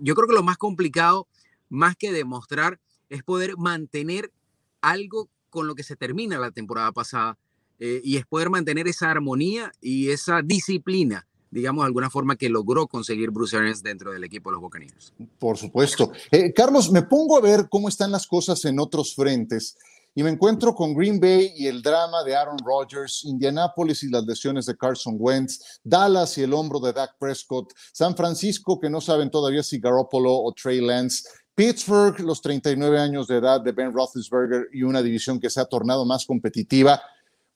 yo 0.00 0.14
creo 0.14 0.28
que 0.28 0.34
lo 0.34 0.42
más 0.42 0.56
complicado, 0.56 1.28
más 1.68 1.96
que 1.96 2.12
demostrar, 2.12 2.80
es 3.08 3.22
poder 3.22 3.56
mantener 3.56 4.32
algo 4.80 5.28
con 5.50 5.66
lo 5.66 5.74
que 5.74 5.82
se 5.82 5.96
termina 5.96 6.38
la 6.38 6.50
temporada 6.50 6.92
pasada 6.92 7.38
eh, 7.78 8.00
y 8.04 8.16
es 8.16 8.26
poder 8.26 8.50
mantener 8.50 8.88
esa 8.88 9.10
armonía 9.10 9.72
y 9.80 10.10
esa 10.10 10.42
disciplina 10.42 11.26
digamos, 11.48 11.84
de 11.84 11.86
alguna 11.86 12.10
forma 12.10 12.36
que 12.36 12.50
logró 12.50 12.86
conseguir 12.86 13.30
Bruce 13.30 13.56
Arians 13.56 13.82
dentro 13.82 14.12
del 14.12 14.22
equipo 14.24 14.50
de 14.50 14.54
los 14.54 14.60
Buccaneers. 14.60 15.14
Por 15.38 15.56
supuesto. 15.56 16.12
Eh, 16.30 16.52
Carlos, 16.52 16.90
me 16.90 17.02
pongo 17.02 17.38
a 17.38 17.40
ver 17.40 17.68
cómo 17.70 17.88
están 17.88 18.10
las 18.12 18.26
cosas 18.26 18.62
en 18.66 18.78
otros 18.78 19.14
frentes 19.14 19.78
y 20.16 20.22
me 20.22 20.30
encuentro 20.30 20.74
con 20.74 20.94
Green 20.94 21.20
Bay 21.20 21.52
y 21.54 21.66
el 21.66 21.82
drama 21.82 22.24
de 22.24 22.34
Aaron 22.34 22.56
Rodgers, 22.64 23.22
Indianapolis 23.26 24.02
y 24.02 24.08
las 24.08 24.24
lesiones 24.24 24.64
de 24.64 24.74
Carson 24.74 25.16
Wentz, 25.18 25.78
Dallas 25.84 26.38
y 26.38 26.42
el 26.42 26.54
hombro 26.54 26.80
de 26.80 26.94
Dak 26.94 27.18
Prescott, 27.18 27.74
San 27.92 28.16
Francisco 28.16 28.80
que 28.80 28.88
no 28.88 29.02
saben 29.02 29.30
todavía 29.30 29.62
si 29.62 29.78
Garoppolo 29.78 30.32
o 30.32 30.54
Trey 30.54 30.80
Lance, 30.80 31.28
Pittsburgh, 31.54 32.18
los 32.20 32.40
39 32.40 32.98
años 32.98 33.26
de 33.26 33.36
edad 33.36 33.60
de 33.60 33.72
Ben 33.72 33.92
Roethlisberger 33.92 34.70
y 34.72 34.84
una 34.84 35.02
división 35.02 35.38
que 35.38 35.50
se 35.50 35.60
ha 35.60 35.66
tornado 35.66 36.06
más 36.06 36.24
competitiva. 36.24 36.98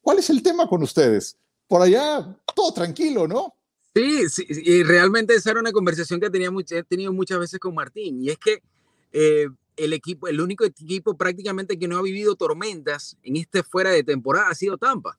¿Cuál 0.02 0.18
es 0.18 0.28
el 0.28 0.42
tema 0.42 0.68
con 0.68 0.82
ustedes? 0.82 1.38
Por 1.66 1.80
allá, 1.80 2.36
todo 2.54 2.74
tranquilo, 2.74 3.26
¿no? 3.26 3.54
Sí, 3.94 4.28
sí, 4.28 4.44
y 4.48 4.82
realmente 4.82 5.34
esa 5.34 5.52
era 5.52 5.60
una 5.60 5.72
conversación 5.72 6.20
que 6.20 6.28
tenía 6.28 6.50
he 6.72 6.82
tenido 6.82 7.10
muchas 7.14 7.38
veces 7.38 7.58
con 7.58 7.74
Martín, 7.74 8.22
y 8.22 8.28
es 8.28 8.36
que 8.36 8.62
eh, 9.12 9.46
el 9.84 9.92
equipo, 9.92 10.28
el 10.28 10.40
único 10.40 10.64
equipo 10.64 11.16
prácticamente 11.16 11.78
que 11.78 11.88
no 11.88 11.98
ha 11.98 12.02
vivido 12.02 12.36
tormentas 12.36 13.16
en 13.22 13.36
este 13.36 13.62
fuera 13.62 13.90
de 13.90 14.04
temporada 14.04 14.48
ha 14.48 14.54
sido 14.54 14.76
Tampa. 14.76 15.18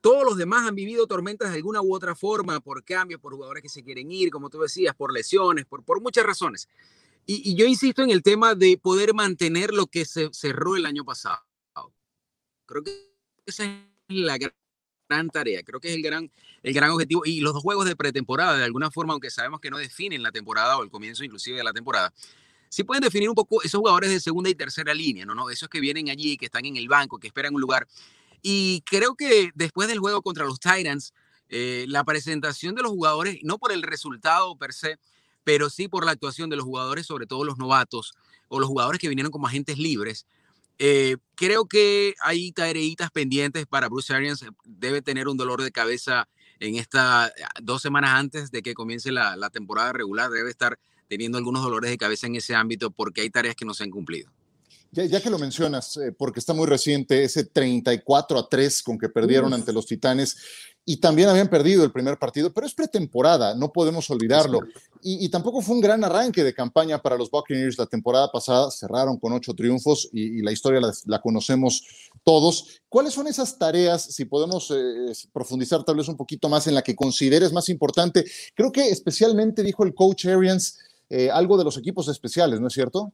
Todos 0.00 0.24
los 0.24 0.38
demás 0.38 0.66
han 0.66 0.74
vivido 0.74 1.06
tormentas 1.06 1.50
de 1.50 1.56
alguna 1.56 1.82
u 1.82 1.94
otra 1.94 2.14
forma, 2.14 2.58
por 2.60 2.82
cambios, 2.82 3.20
por 3.20 3.34
jugadores 3.34 3.62
que 3.62 3.68
se 3.68 3.82
quieren 3.84 4.10
ir, 4.10 4.30
como 4.30 4.48
tú 4.48 4.58
decías, 4.60 4.94
por 4.94 5.12
lesiones, 5.12 5.66
por, 5.66 5.84
por 5.84 6.00
muchas 6.00 6.24
razones. 6.24 6.68
Y, 7.26 7.54
yo 7.54 7.66
insisto 7.66 8.02
en 8.02 8.10
el 8.10 8.22
tema 8.22 8.54
de 8.54 8.78
poder 8.78 9.12
mantener 9.12 9.74
lo 9.74 9.86
que 9.86 10.06
se 10.06 10.30
cerró 10.32 10.76
el 10.76 10.86
año 10.86 11.04
pasado. 11.04 11.42
Creo 12.66 12.82
que 12.82 13.14
esa 13.44 13.64
es 13.64 13.80
la 14.08 14.38
gran 14.38 15.28
tarea, 15.30 15.62
creo 15.62 15.80
que 15.80 15.88
es 15.88 15.94
el 15.94 16.02
gran, 16.02 16.30
el 16.62 16.72
gran 16.72 16.90
objetivo. 16.90 17.22
Y 17.26 17.40
los 17.40 17.52
dos 17.52 17.62
juegos 17.62 17.84
de 17.84 17.96
pretemporada, 17.96 18.56
de 18.56 18.64
alguna 18.64 18.90
forma, 18.90 19.12
aunque 19.12 19.30
sabemos 19.30 19.60
que 19.60 19.70
no 19.70 19.76
definen 19.76 20.22
la 20.22 20.32
temporada 20.32 20.78
o 20.78 20.82
el 20.82 20.90
comienzo 20.90 21.24
inclusive 21.24 21.58
de 21.58 21.64
la 21.64 21.72
temporada, 21.72 22.14
sí 22.70 22.84
pueden 22.84 23.02
definir 23.02 23.28
un 23.28 23.34
poco 23.34 23.62
esos 23.62 23.78
jugadores 23.78 24.10
de 24.10 24.20
segunda 24.20 24.48
y 24.48 24.54
tercera 24.54 24.94
línea, 24.94 25.26
¿no? 25.26 25.34
¿no? 25.34 25.50
Esos 25.50 25.68
que 25.68 25.80
vienen 25.80 26.08
allí, 26.08 26.38
que 26.38 26.46
están 26.46 26.64
en 26.64 26.76
el 26.76 26.88
banco, 26.88 27.18
que 27.18 27.26
esperan 27.26 27.54
un 27.54 27.60
lugar. 27.60 27.86
Y 28.42 28.80
creo 28.82 29.16
que 29.16 29.50
después 29.54 29.88
del 29.88 29.98
juego 29.98 30.22
contra 30.22 30.46
los 30.46 30.60
Titans, 30.60 31.12
eh, 31.48 31.84
la 31.88 32.04
presentación 32.04 32.74
de 32.76 32.82
los 32.82 32.92
jugadores, 32.92 33.40
no 33.42 33.58
por 33.58 33.72
el 33.72 33.82
resultado 33.82 34.56
per 34.56 34.72
se, 34.72 34.98
pero 35.42 35.68
sí 35.68 35.88
por 35.88 36.04
la 36.04 36.12
actuación 36.12 36.48
de 36.48 36.56
los 36.56 36.64
jugadores, 36.64 37.06
sobre 37.06 37.26
todo 37.26 37.44
los 37.44 37.58
novatos 37.58 38.14
o 38.48 38.60
los 38.60 38.68
jugadores 38.68 39.00
que 39.00 39.08
vinieron 39.08 39.32
como 39.32 39.48
agentes 39.48 39.76
libres, 39.76 40.24
eh, 40.78 41.16
creo 41.34 41.66
que 41.66 42.14
hay 42.22 42.52
tareitas 42.52 43.10
pendientes 43.10 43.66
para 43.66 43.88
Bruce 43.88 44.14
Arians. 44.14 44.44
Debe 44.64 45.02
tener 45.02 45.28
un 45.28 45.36
dolor 45.36 45.60
de 45.60 45.72
cabeza 45.72 46.28
en 46.60 46.76
estas 46.76 47.32
dos 47.60 47.82
semanas 47.82 48.12
antes 48.14 48.50
de 48.52 48.62
que 48.62 48.74
comience 48.74 49.10
la 49.10 49.50
temporada 49.50 49.92
regular. 49.92 50.30
Debe 50.30 50.50
estar 50.50 50.78
teniendo 51.10 51.38
algunos 51.38 51.64
dolores 51.64 51.90
de 51.90 51.98
cabeza 51.98 52.28
en 52.28 52.36
ese 52.36 52.54
ámbito 52.54 52.92
porque 52.92 53.22
hay 53.22 53.30
tareas 53.30 53.56
que 53.56 53.64
no 53.64 53.74
se 53.74 53.82
han 53.82 53.90
cumplido. 53.90 54.30
Ya, 54.92 55.20
que 55.20 55.30
lo 55.30 55.38
mencionas, 55.38 55.96
eh, 55.98 56.10
porque 56.10 56.40
está 56.40 56.52
muy 56.52 56.66
reciente, 56.66 57.22
ese 57.22 57.44
34 57.44 58.38
a 58.38 58.48
3 58.48 58.82
con 58.82 58.98
que 58.98 59.08
perdieron 59.08 59.54
ante 59.54 59.72
los 59.72 59.86
Titanes, 59.86 60.36
y 60.84 60.96
también 60.96 61.28
habían 61.28 61.48
perdido 61.48 61.84
el 61.84 61.92
primer 61.92 62.18
partido, 62.18 62.52
pero 62.52 62.66
es 62.66 62.74
pretemporada, 62.74 63.54
no 63.54 63.70
podemos 63.70 64.10
olvidarlo. 64.10 64.60
Y, 65.02 65.28
tampoco 65.28 65.62
fue 65.62 65.76
un 65.76 65.80
gran 65.80 66.02
arranque 66.02 66.42
de 66.42 66.52
campaña 66.52 67.00
para 67.00 67.16
los 67.16 67.30
Buccaneers 67.30 67.78
la 67.78 67.86
temporada 67.86 68.30
pasada, 68.32 68.70
cerraron 68.70 69.16
con 69.16 69.32
ocho 69.32 69.54
triunfos 69.54 70.08
y, 70.12 70.42
la 70.42 70.50
historia 70.50 70.80
la, 71.06 71.20
conocemos 71.20 71.84
todos. 72.24 72.80
¿Cuáles 72.88 73.14
son 73.14 73.28
esas 73.28 73.56
tareas, 73.58 74.02
si 74.02 74.24
podemos 74.24 74.70
eh, 74.72 75.12
profundizar 75.32 75.84
tal 75.84 75.96
vez 75.96 76.08
un 76.08 76.16
poquito 76.16 76.48
más 76.48 76.66
en 76.66 76.74
la 76.74 76.82
que 76.82 76.96
consideres 76.96 77.52
más 77.52 77.68
importante? 77.68 78.24
Creo 78.54 78.72
que 78.72 78.88
especialmente 78.90 79.62
dijo 79.62 79.84
el 79.84 79.94
coach 79.94 80.26
Arians, 80.26 80.76
eh, 81.10 81.28
algo 81.28 81.58
de 81.58 81.64
los 81.64 81.76
equipos 81.76 82.06
especiales, 82.08 82.60
¿no 82.60 82.68
es 82.68 82.72
cierto? 82.72 83.12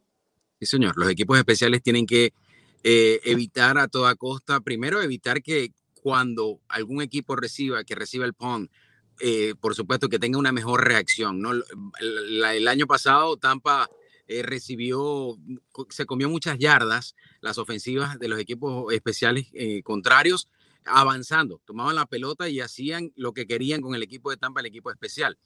Sí, 0.61 0.67
señor. 0.67 0.97
Los 0.97 1.09
equipos 1.11 1.39
especiales 1.39 1.83
tienen 1.83 2.07
que 2.07 2.35
eh, 2.85 3.21
evitar 3.25 3.79
a 3.79 3.89
toda 3.89 4.15
costa, 4.15 4.61
primero 4.61 5.01
evitar 5.01 5.43
que 5.43 5.73
cuando 6.03 6.61
algún 6.69 7.01
equipo 7.01 7.37
reciba, 7.37 7.85
que 7.85 7.95
reciba 7.95 8.27
el 8.27 8.35
PON, 8.35 8.71
eh, 9.21 9.55
por 9.59 9.75
supuesto 9.75 10.11
que 10.11 10.19
tenga 10.19 10.39
una 10.39 10.53
mejor 10.53 10.87
reacción. 10.87 11.41
¿no? 11.41 11.53
El, 11.99 12.69
año 12.69 12.87
pasado 12.87 13.39
Tampa 13.39 13.89
recibió, 14.29 15.39
se 15.89 16.05
comió 16.05 16.29
muchas 16.29 16.59
yardas 16.59 17.15
las 17.41 17.57
ofensivas 17.59 18.19
de 18.19 18.29
los 18.29 18.39
equipos 18.39 18.93
especiales 18.93 19.47
contrarios 19.85 20.49
avanzando, 20.85 21.61
tomaban 21.65 21.97
la 21.97 22.07
pelota 22.07 22.49
y 22.49 22.61
hacían 22.61 23.13
lo 23.17 23.33
que 23.33 23.47
querían 23.47 23.81
con 23.81 23.95
el 23.95 24.03
equipo 24.03 24.31
de 24.31 24.37
Tampa, 24.37 24.61
el 24.61 24.67
equipo 24.67 24.91
especial. 24.91 25.39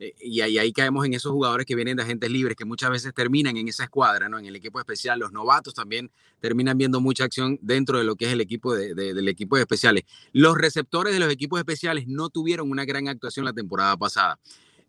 Eh, 0.00 0.14
y 0.20 0.40
ahí, 0.40 0.58
ahí, 0.58 0.72
caemos 0.72 1.04
en 1.04 1.14
esos 1.14 1.32
jugadores 1.32 1.66
que 1.66 1.74
vienen 1.74 1.96
de 1.96 2.02
agentes 2.04 2.30
libres, 2.30 2.56
que 2.56 2.64
muchas 2.64 2.90
veces 2.90 3.12
terminan 3.12 3.56
en 3.56 3.68
esa 3.68 3.84
escuadra, 3.84 4.28
¿no? 4.28 4.38
en 4.38 4.46
el 4.46 4.56
equipo 4.56 4.78
especial. 4.78 5.18
Los 5.18 5.32
novatos 5.32 5.74
también 5.74 6.10
terminan 6.40 6.78
viendo 6.78 7.00
mucha 7.00 7.24
acción 7.24 7.58
dentro 7.62 7.98
de 7.98 8.04
lo 8.04 8.14
que 8.14 8.26
es 8.26 8.32
el 8.32 8.40
equipo 8.40 8.74
de, 8.74 8.94
del 8.94 9.28
equipo 9.28 9.56
de 9.56 9.62
especiales. 9.62 10.04
Los 10.32 10.56
receptores 10.56 11.12
de 11.12 11.20
los 11.20 11.32
equipos 11.32 11.58
especiales 11.58 12.06
no 12.06 12.28
tuvieron 12.28 12.70
una 12.70 12.84
gran 12.84 13.08
actuación 13.08 13.44
la 13.44 13.52
temporada 13.52 13.96
pasada. 13.96 14.38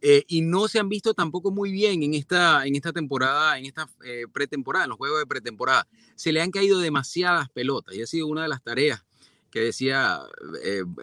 Eh, 0.02 0.24
y 0.28 0.42
no 0.42 0.70
se 0.70 0.80
han 0.80 0.88
visto 0.88 1.14
tampoco 1.14 1.52
muy 1.52 1.72
bien 1.72 2.04
en 2.04 2.14
esta, 2.14 2.66
en 2.66 2.76
esta 2.76 2.94
temporada, 2.94 3.58
en 3.58 3.66
esta 3.66 3.90
eh, 4.06 4.26
pretemporada, 4.32 4.86
en 4.86 4.90
los 4.90 4.98
juegos 4.98 5.20
de 5.20 5.26
pretemporada. 5.26 5.88
Se 6.16 6.32
le 6.32 6.42
han 6.42 6.52
caído 6.52 6.80
demasiadas 6.80 7.50
pelotas 7.50 7.96
y 7.96 8.02
ha 8.02 8.08
sido 8.08 8.28
una 8.28 8.44
de 8.44 8.48
las 8.48 8.62
tareas 8.64 9.04
que 9.52 9.62
decía 9.62 10.22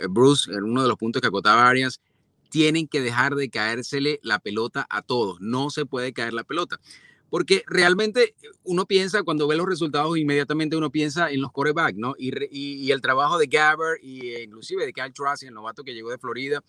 Bruce 0.09 0.53
en 0.53 0.63
uno 0.63 0.81
de 0.81 0.89
los 0.89 0.97
puntos 0.97 1.21
que 1.21 1.27
acotaba 1.27 1.69
Arias 1.69 2.01
tienen 2.51 2.89
que 2.89 3.01
dejar 3.01 3.35
de 3.35 3.51
caérsele 3.51 4.21
la 4.23 4.39
pelota 4.39 4.87
a 4.91 5.03
todos. 5.03 5.41
No 5.41 5.71
se 5.71 5.87
puede 5.87 6.13
caer 6.13 6.33
la 6.33 6.45
pelota. 6.45 6.81
Porque 7.29 7.65
realmente 7.67 8.35
uno 8.63 8.87
piensa, 8.87 9.23
cuando 9.25 9.49
ve 9.49 9.57
los 9.57 9.67
resultados, 9.67 10.17
inmediatamente 10.17 10.77
uno 10.77 10.91
piensa 10.91 11.31
en 11.31 11.41
los 11.41 11.51
corebacks, 11.53 11.99
¿no? 11.99 12.15
Y, 12.19 12.91
el 12.91 13.01
trabajo 13.01 13.37
de 13.37 13.47
Gabbard 13.47 13.99
y 14.01 14.31
e 14.31 14.45
inclusive 14.45 14.87
de 14.87 14.93
Kyle 14.93 15.13
Trask, 15.13 15.43
el 15.43 15.55
novato 15.55 15.83
que 15.83 15.93
llegó 15.93 16.11
de 16.11 16.19
Florida, 16.19 16.63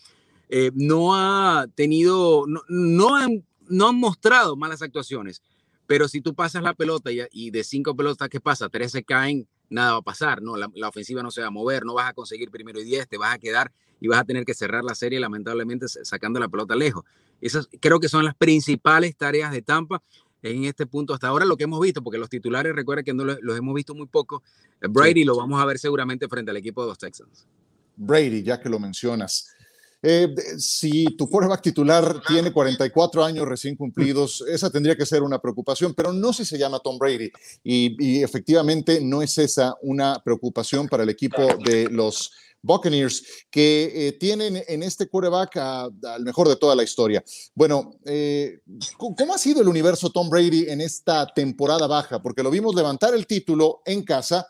eh, 0.49 0.71
no 0.73 1.15
ha 1.15 1.67
tenido, 1.75 2.45
no, 2.47 2.61
no, 2.69 3.15
han, 3.15 3.45
no 3.69 3.89
han 3.89 3.95
mostrado 3.95 4.55
malas 4.55 4.81
actuaciones. 4.81 5.41
Pero 5.85 6.07
si 6.07 6.21
tú 6.21 6.33
pasas 6.33 6.63
la 6.63 6.73
pelota 6.73 7.11
y, 7.11 7.21
y 7.31 7.51
de 7.51 7.63
cinco 7.63 7.95
pelotas, 7.95 8.27
¿qué 8.27 8.41
pasa? 8.41 8.67
Tres 8.67 8.91
se 8.91 9.03
caen, 9.03 9.47
nada 9.69 9.93
va 9.93 9.97
a 9.97 10.01
pasar, 10.01 10.41
¿no? 10.41 10.55
La, 10.55 10.69
la, 10.75 10.89
ofensiva 10.89 11.21
no 11.23 11.31
se 11.31 11.41
va 11.41 11.47
a 11.47 11.51
mover, 11.51 11.85
no 11.85 11.93
vas 11.93 12.09
a 12.09 12.13
conseguir 12.13 12.49
primero 12.51 12.79
y 12.79 12.83
diez, 12.83 13.07
te 13.07 13.17
vas 13.17 13.33
a 13.33 13.39
quedar 13.39 13.71
y 13.99 14.07
vas 14.07 14.19
a 14.19 14.23
tener 14.23 14.45
que 14.45 14.53
cerrar 14.53 14.83
la 14.83 14.95
serie 14.95 15.19
lamentablemente 15.19 15.87
sacando 15.87 16.39
la 16.39 16.47
pelota 16.47 16.75
lejos. 16.75 17.03
Esas 17.41 17.67
creo 17.79 17.99
que 17.99 18.09
son 18.09 18.25
las 18.25 18.35
principales 18.35 19.15
tareas 19.15 19.51
de 19.51 19.61
Tampa 19.61 20.01
en 20.43 20.65
este 20.65 20.85
punto 20.85 21.13
hasta 21.13 21.27
ahora 21.27 21.45
lo 21.45 21.57
que 21.57 21.63
hemos 21.63 21.81
visto, 21.81 22.03
porque 22.03 22.17
los 22.17 22.29
titulares 22.29 22.75
recuerda 22.75 23.03
que 23.03 23.13
no 23.13 23.25
los, 23.25 23.57
hemos 23.57 23.75
visto 23.75 23.95
muy 23.95 24.07
poco. 24.07 24.43
Brady 24.81 25.23
lo 25.23 25.35
vamos 25.35 25.61
a 25.61 25.65
ver 25.65 25.79
seguramente 25.79 26.27
frente 26.27 26.51
al 26.51 26.57
equipo 26.57 26.81
de 26.83 26.89
los 26.89 26.97
Texans. 26.97 27.47
Brady, 27.95 28.43
ya 28.43 28.59
que 28.59 28.69
lo 28.69 28.79
mencionas. 28.79 29.55
Eh, 30.01 30.33
si 30.57 31.05
tu 31.17 31.27
quarterback 31.27 31.61
titular 31.61 32.21
tiene 32.27 32.51
44 32.51 33.23
años 33.23 33.47
recién 33.47 33.75
cumplidos, 33.75 34.43
esa 34.47 34.69
tendría 34.69 34.95
que 34.95 35.05
ser 35.05 35.23
una 35.23 35.39
preocupación, 35.39 35.93
pero 35.93 36.13
no 36.13 36.31
si 36.33 36.45
se 36.45 36.57
llama 36.57 36.79
Tom 36.79 36.97
Brady. 36.97 37.31
Y, 37.63 38.21
efectivamente 38.21 38.99
no 39.01 39.21
es 39.21 39.37
esa 39.37 39.75
una 39.81 40.21
preocupación 40.23 40.87
para 40.87 41.03
el 41.03 41.09
equipo 41.09 41.41
de 41.63 41.89
los 41.89 42.31
Buccaneers, 42.61 43.23
que 43.49 44.07
eh, 44.07 44.11
tienen 44.13 44.61
en 44.67 44.83
este 44.83 45.07
quarterback 45.07 45.57
al 45.57 46.23
mejor 46.23 46.49
de 46.49 46.55
toda 46.55 46.75
la 46.75 46.83
historia. 46.83 47.23
Bueno, 47.53 47.91
eh, 48.05 48.59
¿cómo 48.97 49.33
ha 49.33 49.37
sido 49.37 49.61
el 49.61 49.67
universo 49.67 50.11
Tom 50.11 50.29
Brady 50.29 50.65
en 50.67 50.81
esta 50.81 51.27
temporada 51.33 51.87
baja? 51.87 52.21
Porque 52.21 52.43
lo 52.43 52.51
vimos 52.51 52.75
levantar 52.75 53.13
el 53.13 53.25
título 53.25 53.81
en 53.85 54.03
casa 54.03 54.47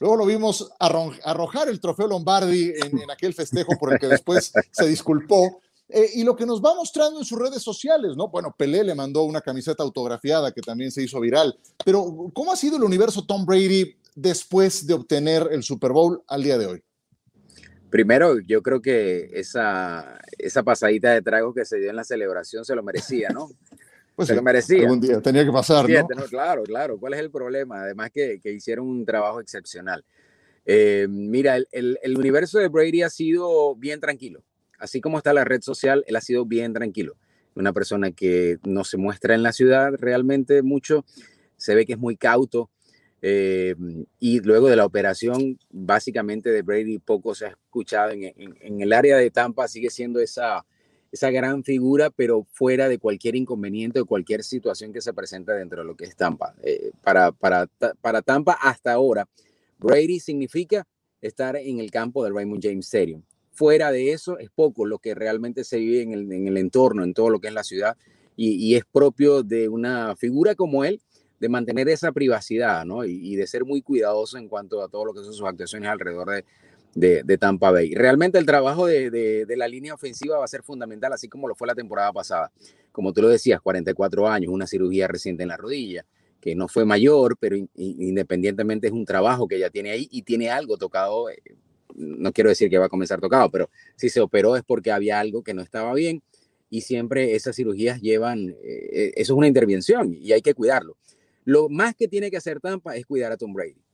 Luego 0.00 0.16
lo 0.16 0.26
vimos 0.26 0.70
arrojar 0.78 1.68
el 1.68 1.80
trofeo 1.80 2.06
Lombardi 2.06 2.72
en, 2.74 3.10
aquel 3.10 3.34
festejo 3.34 3.76
por 3.78 3.92
el 3.92 3.98
que 3.98 4.06
después 4.06 4.52
se 4.70 4.86
disculpó. 4.86 5.60
Eh, 5.90 6.10
y 6.16 6.24
lo 6.24 6.36
que 6.36 6.44
nos 6.44 6.62
va 6.62 6.74
mostrando 6.74 7.18
en 7.18 7.24
sus 7.24 7.38
redes 7.38 7.62
sociales, 7.62 8.14
¿no? 8.14 8.28
Bueno, 8.28 8.54
Pelé 8.56 8.84
le 8.84 8.94
mandó 8.94 9.22
una 9.22 9.40
camiseta 9.40 9.82
autografiada 9.82 10.52
que 10.52 10.60
también 10.60 10.90
se 10.90 11.02
hizo 11.02 11.18
viral. 11.18 11.58
Pero, 11.82 12.30
¿cómo 12.34 12.52
ha 12.52 12.56
sido 12.56 12.76
el 12.76 12.84
universo 12.84 13.24
Tom 13.24 13.46
Brady 13.46 13.96
después 14.14 14.86
de 14.86 14.94
obtener 14.94 15.48
el 15.50 15.62
Super 15.62 15.92
Bowl 15.92 16.22
al 16.28 16.42
día 16.42 16.58
de 16.58 16.66
hoy? 16.66 16.82
Primero, 17.88 18.38
yo 18.40 18.62
creo 18.62 18.82
que 18.82 19.30
esa, 19.32 20.18
esa 20.36 20.62
pasadita 20.62 21.10
de 21.12 21.22
trago 21.22 21.54
que 21.54 21.64
se 21.64 21.78
dio 21.78 21.88
en 21.88 21.96
la 21.96 22.04
celebración 22.04 22.66
se 22.66 22.74
lo 22.74 22.82
merecía, 22.82 23.30
¿no? 23.30 23.48
Pues 24.18 24.26
se 24.26 24.34
lo 24.34 24.42
merecía. 24.42 24.90
Un 24.90 25.00
día 25.00 25.20
tenía 25.20 25.44
que 25.44 25.52
pasar, 25.52 25.88
¿no? 25.88 26.08
Claro, 26.28 26.64
claro. 26.64 26.98
¿Cuál 26.98 27.14
es 27.14 27.20
el 27.20 27.30
problema? 27.30 27.82
Además 27.82 28.10
que, 28.10 28.40
que 28.42 28.50
hicieron 28.50 28.88
un 28.88 29.06
trabajo 29.06 29.40
excepcional. 29.40 30.04
Eh, 30.66 31.06
mira, 31.08 31.54
el, 31.54 32.00
el, 32.02 32.18
universo 32.18 32.58
de 32.58 32.66
Brady 32.66 33.02
ha 33.02 33.10
sido 33.10 33.76
bien 33.76 34.00
tranquilo. 34.00 34.42
Así 34.76 35.00
como 35.00 35.18
está 35.18 35.32
la 35.32 35.44
red 35.44 35.62
social, 35.62 36.02
él 36.08 36.16
ha 36.16 36.20
sido 36.20 36.44
bien 36.44 36.72
tranquilo. 36.72 37.14
Una 37.54 37.72
persona 37.72 38.10
que 38.10 38.58
no 38.64 38.82
se 38.82 38.96
muestra 38.96 39.36
en 39.36 39.44
la 39.44 39.52
ciudad 39.52 39.92
realmente 39.96 40.62
mucho, 40.62 41.04
se 41.56 41.76
ve 41.76 41.86
que 41.86 41.92
es 41.92 41.98
muy 42.00 42.16
cauto. 42.16 42.70
Eh, 43.22 43.76
y 44.18 44.40
luego 44.40 44.68
de 44.68 44.74
la 44.74 44.84
operación, 44.84 45.60
básicamente 45.70 46.50
de 46.50 46.62
Brady 46.62 46.98
poco 46.98 47.36
se 47.36 47.46
ha 47.46 47.48
escuchado 47.50 48.10
en, 48.10 48.24
en, 48.24 48.56
en 48.60 48.80
el 48.80 48.92
área 48.92 49.16
de 49.16 49.30
Tampa, 49.30 49.68
sigue 49.68 49.90
siendo 49.90 50.18
esa, 50.18 50.66
esa 51.10 51.30
gran 51.30 51.64
figura, 51.64 52.10
pero 52.10 52.44
fuera 52.50 52.88
de 52.88 52.98
cualquier 52.98 53.36
inconveniente 53.36 54.00
o 54.00 54.06
cualquier 54.06 54.42
situación 54.42 54.92
que 54.92 55.00
se 55.00 55.12
presenta 55.12 55.54
dentro 55.54 55.80
de 55.80 55.86
lo 55.86 55.96
que 55.96 56.04
es 56.04 56.16
Tampa. 56.16 56.54
Eh, 56.62 56.92
para, 57.02 57.32
para, 57.32 57.66
para 58.00 58.22
Tampa 58.22 58.52
hasta 58.52 58.92
ahora, 58.92 59.28
Brady 59.78 60.20
significa 60.20 60.86
estar 61.20 61.56
en 61.56 61.78
el 61.78 61.90
campo 61.90 62.24
del 62.24 62.34
Raymond 62.34 62.62
James 62.62 62.86
Stadium. 62.86 63.22
Fuera 63.50 63.90
de 63.90 64.12
eso, 64.12 64.38
es 64.38 64.50
poco 64.50 64.86
lo 64.86 64.98
que 64.98 65.14
realmente 65.14 65.64
se 65.64 65.78
vive 65.78 66.02
en 66.02 66.12
el, 66.12 66.32
en 66.32 66.46
el 66.46 66.56
entorno, 66.58 67.02
en 67.02 67.14
todo 67.14 67.30
lo 67.30 67.40
que 67.40 67.48
es 67.48 67.54
la 67.54 67.64
ciudad, 67.64 67.96
y, 68.40 68.76
es 68.76 68.84
propio 68.84 69.42
de 69.42 69.68
una 69.68 70.14
figura 70.14 70.54
como 70.54 70.84
él 70.84 71.00
de 71.40 71.48
mantener 71.48 71.88
esa 71.88 72.12
privacidad, 72.12 72.84
¿no? 72.84 73.04
Y, 73.04 73.18
y, 73.20 73.34
de 73.34 73.48
ser 73.48 73.64
muy 73.64 73.82
cuidadoso 73.82 74.38
en 74.38 74.48
cuanto 74.48 74.80
a 74.80 74.88
todo 74.88 75.06
lo 75.06 75.12
que 75.12 75.24
son 75.24 75.32
sus 75.32 75.44
actuaciones 75.44 75.90
alrededor 75.90 76.30
de, 76.30 76.44
de, 76.98 77.38
Tampa 77.38 77.70
Bay. 77.70 77.94
Realmente 77.94 78.38
el 78.38 78.46
trabajo 78.46 78.86
de, 78.86 79.46
la 79.56 79.68
línea 79.68 79.94
ofensiva 79.94 80.38
va 80.38 80.44
a 80.44 80.48
ser 80.48 80.62
fundamental, 80.62 81.12
así 81.12 81.28
como 81.28 81.48
lo 81.48 81.54
fue 81.54 81.66
la 81.66 81.74
temporada 81.74 82.12
pasada. 82.12 82.50
Como 82.92 83.12
tú 83.12 83.22
lo 83.22 83.28
decías, 83.28 83.60
44 83.60 84.28
años, 84.28 84.52
una 84.52 84.66
cirugía 84.66 85.06
reciente 85.06 85.42
en 85.42 85.48
la 85.50 85.56
rodilla, 85.56 86.04
que 86.40 86.54
no 86.54 86.68
fue 86.68 86.84
mayor, 86.84 87.36
pero 87.38 87.56
independientemente 87.74 88.88
es 88.88 88.92
un 88.92 89.04
trabajo 89.04 89.46
que 89.46 89.58
ya 89.58 89.70
tiene 89.70 89.90
ahí 89.90 90.08
y 90.10 90.22
tiene 90.22 90.50
algo 90.50 90.76
tocado. 90.76 91.30
Eh, 91.30 91.38
no 91.94 92.32
quiero 92.32 92.50
decir 92.50 92.68
que 92.68 92.78
va 92.78 92.86
a 92.86 92.90
comenzar 92.90 93.20
tocado, 93.20 93.50
pero 93.50 93.70
si 93.96 94.08
se 94.08 94.20
operó 94.20 94.56
es 94.56 94.62
porque 94.64 94.92
había 94.92 95.20
algo 95.20 95.42
que 95.42 95.54
no 95.54 95.62
estaba 95.62 95.94
bien 95.94 96.22
y 96.70 96.82
siempre 96.82 97.34
esas 97.34 97.56
cirugías 97.56 98.00
llevan, 98.00 98.50
eh, 98.50 98.56
eh, 98.62 99.12
eso 99.16 99.32
es 99.32 99.36
una 99.36 99.48
intervención 99.48 100.14
y 100.14 100.32
hay 100.32 100.42
que 100.42 100.54
cuidarlo. 100.54 100.96
Lo 101.44 101.68
más 101.68 101.94
que 101.94 102.08
tiene 102.08 102.30
que 102.30 102.36
hacer 102.36 102.60
Tampa 102.60 102.94
es 102.94 103.06
cuidar 103.06 103.32
a 103.32 103.36
Tom 103.36 103.52
Brady 103.52 103.87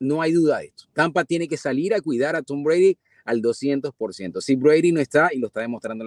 no 0.00 0.22
hay 0.22 0.32
duda 0.32 0.58
de 0.58 0.66
esto. 0.66 0.84
Tampa 0.92 1.24
tiene 1.24 1.48
que 1.48 1.56
salir 1.56 1.94
a 1.94 2.00
cuidar 2.00 2.36
a 2.36 2.42
Tom 2.42 2.62
Brady 2.62 2.98
al 3.24 3.42
200%. 3.42 4.40
Si 4.40 4.56
Brady 4.56 4.92
no 4.92 5.00
está, 5.00 5.30
y 5.32 5.38
lo 5.38 5.48
está 5.48 5.60
demostrando 5.60 6.04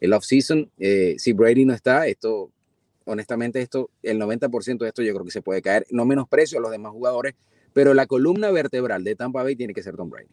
el 0.00 0.12
off-season, 0.12 0.70
eh, 0.78 1.14
si 1.18 1.32
Brady 1.32 1.64
no 1.64 1.74
está, 1.74 2.06
esto, 2.06 2.50
honestamente, 3.04 3.60
esto, 3.60 3.90
el 4.02 4.18
90% 4.18 4.78
de 4.78 4.88
esto 4.88 5.02
yo 5.02 5.12
creo 5.12 5.24
que 5.24 5.30
se 5.30 5.42
puede 5.42 5.62
caer. 5.62 5.86
No 5.90 6.04
menosprecio 6.04 6.58
a 6.58 6.62
los 6.62 6.70
demás 6.70 6.92
jugadores, 6.92 7.34
pero 7.72 7.94
la 7.94 8.06
columna 8.06 8.50
vertebral 8.50 9.04
de 9.04 9.14
Tampa 9.14 9.42
Bay 9.42 9.56
tiene 9.56 9.74
que 9.74 9.82
ser 9.82 9.96
Tom 9.96 10.10
Brady. 10.10 10.28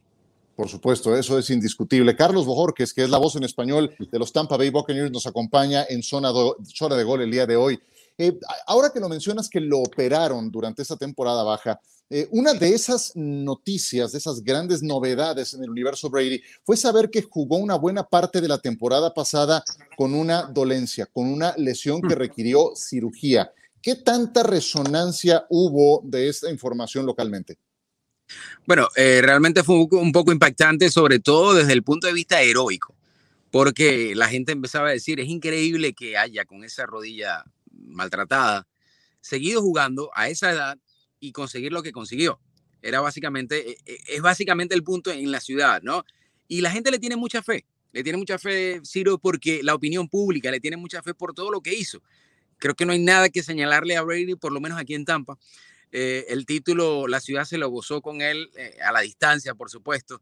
Por 0.56 0.70
supuesto, 0.70 1.16
eso 1.16 1.38
es 1.38 1.52
indiscutible. 1.52 2.16
Carlos 2.16 2.48
Bojorques, 2.48 2.92
que 2.92 3.04
es 3.04 3.12
la 3.12 3.20
voz 3.20 3.36
en 3.36 3.44
español 3.44 3.96
de 4.12 4.18
los 4.18 4.34
Tampa 4.34 4.58
Bay 4.58 4.72
Buccaneers, 4.72 5.12
nos 5.12 5.28
acompaña 5.28 5.86
en 5.88 6.02
zona, 6.02 6.32
zona 6.64 6.96
de 6.96 7.04
gol 7.04 7.22
el 7.22 7.30
día 7.30 7.46
de 7.46 7.56
hoy. 7.56 7.80
Eh, 8.18 8.40
ahora 8.66 8.90
que 8.92 9.00
lo 9.00 9.08
mencionas 9.08 9.50
que 9.50 9.60
lo 9.60 9.78
operaron 9.78 10.50
durante 10.50 10.82
esta 10.82 10.98
temporada 10.98 11.44
baja, 11.44 11.80
eh, 12.10 12.28
una 12.32 12.54
de 12.54 12.70
esas 12.74 13.12
noticias, 13.15 14.13
de 14.13 14.17
esas 14.20 14.41
grandes 14.41 14.82
novedades 14.82 15.54
en 15.54 15.63
el 15.63 15.70
universo 15.70 16.10
Brady, 16.10 16.41
fue 16.63 16.78
saber 16.78 17.10
que 17.10 17.22
jugó 17.22 17.58
una 17.58 17.76
buena 17.76 18.08
parte 18.08 18.39
de 18.39 18.48
la 18.48 18.60
temporada 18.60 19.13
pasada 19.13 19.62
con 19.98 20.13
una 20.13 20.43
dolencia, 20.43 21.06
con 21.06 21.28
una 21.28 21.54
lesión 21.58 22.02
que 22.02 22.15
mm. 22.15 22.20
requirió 22.20 22.72
cirugía. 22.76 23.52
¿Qué 23.82 23.96
tanta 23.96 24.43
resonancia 24.43 25.46
hubo 25.50 26.02
de 26.06 26.30
esta 26.30 26.50
información 26.50 27.06
localmente? 27.06 27.58
Bueno, 28.65 28.88
eh, 28.96 29.22
realmente 29.22 29.63
fue 29.63 29.76
un 29.91 30.12
poco 30.12 30.32
impactante, 30.32 30.89
sobre 30.89 31.20
todo 31.20 31.54
desde 31.56 31.74
el 31.74 31.84
punto 31.84 32.08
de 32.08 32.13
vista 32.13 32.41
heroico, 32.41 32.96
porque 33.52 34.13
la 34.15 34.30
gente 34.30 34.54
empezaba 34.54 34.89
a 34.89 34.91
decir, 34.91 35.20
es 35.20 35.28
increíble 35.28 35.93
que 35.93 36.17
haya 36.17 36.46
con 36.46 36.63
esa 36.63 36.86
rodilla 36.86 37.43
maltratada, 37.72 38.65
seguido 39.20 39.62
jugando 39.62 40.10
a 40.13 40.30
esa 40.30 40.52
edad 40.52 40.78
y 41.20 41.32
conseguir 41.32 41.72
lo 41.72 41.84
que 41.84 41.92
consiguió. 41.92 42.40
Era 42.82 43.02
básicamente, 43.02 43.72
e, 43.72 43.78
e, 43.86 43.98
es 44.08 44.22
básicamente 44.22 44.76
el 44.76 44.84
punto 44.84 45.12
en 45.12 45.32
la 45.32 45.40
ciudad, 45.40 45.82
¿no? 45.82 46.06
Y 46.48 46.62
la 46.62 46.72
gente 46.72 46.92
le 46.92 47.00
tiene 47.00 47.16
mucha 47.16 47.42
fe, 47.42 47.66
le 47.92 48.04
tiene 48.04 48.18
mucha 48.18 48.38
fe, 48.38 48.82
Ciro, 48.86 49.18
porque 49.18 49.62
la 49.64 49.76
opinión 49.76 50.08
pública 50.08 50.52
le 50.52 50.60
tiene 50.60 50.78
mucha 50.78 51.02
fe 51.02 51.14
por 51.14 51.34
todo 51.34 51.52
lo 51.52 51.62
que 51.62 51.74
hizo. 51.74 52.02
Creo 52.58 52.76
que 52.76 52.86
no 52.86 52.94
hay 52.94 53.00
nada 53.00 53.30
que 53.30 53.44
señalarle 53.44 53.98
a 53.98 54.02
Brady, 54.02 54.36
por 54.36 54.52
lo 54.52 54.60
menos 54.60 54.80
aquí 54.80 54.94
en 54.94 55.06
Tampa. 55.06 55.38
Eh, 55.92 56.26
el 56.30 56.46
título, 56.46 57.08
la 57.08 57.20
ciudad 57.20 57.46
se 57.46 57.58
lo 57.58 57.70
gozó 57.70 58.02
con 58.02 58.22
él 58.22 58.50
eh, 58.58 58.78
a 58.84 58.92
la 58.92 59.02
distancia, 59.02 59.56
por 59.56 59.70
supuesto. 59.70 60.22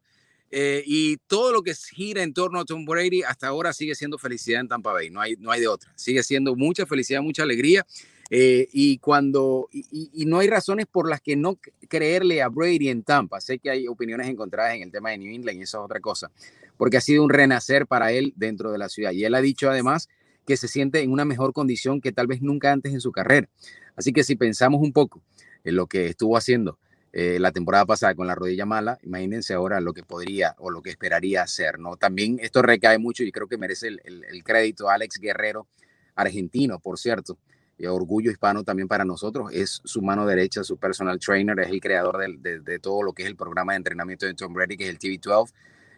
Eh, 0.50 0.84
y 0.86 1.16
todo 1.26 1.52
lo 1.52 1.62
que 1.62 1.74
gira 1.74 2.22
en 2.22 2.32
torno 2.32 2.60
a 2.60 2.64
Tom 2.64 2.84
Brady 2.84 3.22
hasta 3.22 3.48
ahora 3.48 3.72
sigue 3.72 3.96
siendo 3.96 4.16
felicidad 4.16 4.60
en 4.60 4.68
Tampa 4.68 4.92
Bay, 4.92 5.10
no 5.10 5.20
hay, 5.20 5.34
no 5.38 5.50
hay 5.50 5.60
de 5.60 5.68
otra. 5.68 5.92
Sigue 5.96 6.22
siendo 6.22 6.54
mucha 6.54 6.86
felicidad, 6.86 7.20
mucha 7.20 7.42
alegría. 7.42 7.84
Eh, 8.30 8.68
y 8.72 8.98
cuando 8.98 9.68
y, 9.70 10.24
no 10.26 10.40
hay 10.40 10.48
razones 10.48 10.86
por 10.86 11.08
las 11.08 11.20
que 11.20 11.36
no 11.36 11.58
creerle 11.88 12.42
a 12.42 12.48
Brady 12.48 12.88
en 12.88 13.02
Tampa. 13.02 13.40
Sé 13.40 13.58
que 13.58 13.70
hay 13.70 13.86
opiniones 13.86 14.28
encontradas 14.28 14.74
en 14.74 14.82
el 14.82 14.90
tema 14.90 15.10
de 15.10 15.18
New 15.18 15.32
England 15.32 15.58
y 15.58 15.62
eso 15.62 15.78
es 15.78 15.84
otra 15.84 16.00
cosa, 16.00 16.30
porque 16.76 16.96
ha 16.96 17.00
sido 17.00 17.22
un 17.22 17.30
renacer 17.30 17.86
para 17.86 18.10
él 18.12 18.32
dentro 18.36 18.72
de 18.72 18.78
la 18.78 18.88
ciudad. 18.88 19.12
Y 19.12 19.24
él 19.24 19.34
ha 19.34 19.40
dicho 19.40 19.70
además 19.70 20.08
que 20.44 20.56
se 20.56 20.68
siente 20.68 21.02
en 21.02 21.12
una 21.12 21.24
mejor 21.24 21.52
condición 21.52 22.00
que 22.00 22.12
tal 22.12 22.26
vez 22.26 22.42
nunca 22.42 22.72
antes 22.72 22.92
en 22.92 23.00
su 23.00 23.12
carrera. 23.12 23.48
Así 23.96 24.12
que 24.12 24.24
si 24.24 24.36
pensamos 24.36 24.80
un 24.80 24.92
poco 24.92 25.22
en 25.64 25.76
lo 25.76 25.86
que 25.86 26.06
estuvo 26.06 26.36
haciendo 26.36 26.78
eh, 27.12 27.38
la 27.40 27.50
temporada 27.50 27.86
pasada 27.86 28.14
con 28.14 28.26
la 28.26 28.34
rodilla 28.34 28.66
mala, 28.66 28.98
imagínense 29.02 29.54
ahora 29.54 29.80
lo 29.80 29.94
que 29.94 30.02
podría 30.02 30.54
o 30.58 30.70
lo 30.70 30.82
que 30.82 30.90
esperaría 30.90 31.42
hacer, 31.42 31.78
¿no? 31.78 31.96
También 31.96 32.38
esto 32.42 32.62
recae 32.62 32.98
mucho 32.98 33.24
y 33.24 33.32
creo 33.32 33.48
que 33.48 33.56
merece 33.56 33.88
el, 33.88 34.00
el, 34.04 34.44
crédito 34.44 34.88
a 34.88 34.94
Alex 34.94 35.18
Guerrero, 35.18 35.66
argentino, 36.14 36.78
por 36.78 36.98
cierto, 36.98 37.38
orgullo 37.84 38.30
hispano 38.30 38.64
también 38.64 38.88
para 38.88 39.04
nosotros, 39.04 39.50
es 39.52 39.80
su 39.84 40.00
mano 40.00 40.26
derecha, 40.26 40.64
su 40.64 40.78
personal 40.78 41.18
trainer, 41.18 41.58
es 41.60 41.68
el 41.68 41.80
creador 41.80 42.18
de, 42.18 42.60
de, 42.60 42.78
todo 42.78 43.02
lo 43.02 43.12
que 43.12 43.22
es 43.22 43.28
el 43.28 43.36
programa 43.36 43.72
de 43.72 43.78
entrenamiento 43.78 44.24
de 44.24 44.34
Tom 44.34 44.54
Brady, 44.54 44.76
que 44.76 44.84
es 44.84 44.90
el 44.90 44.98
TV12, 44.98 45.52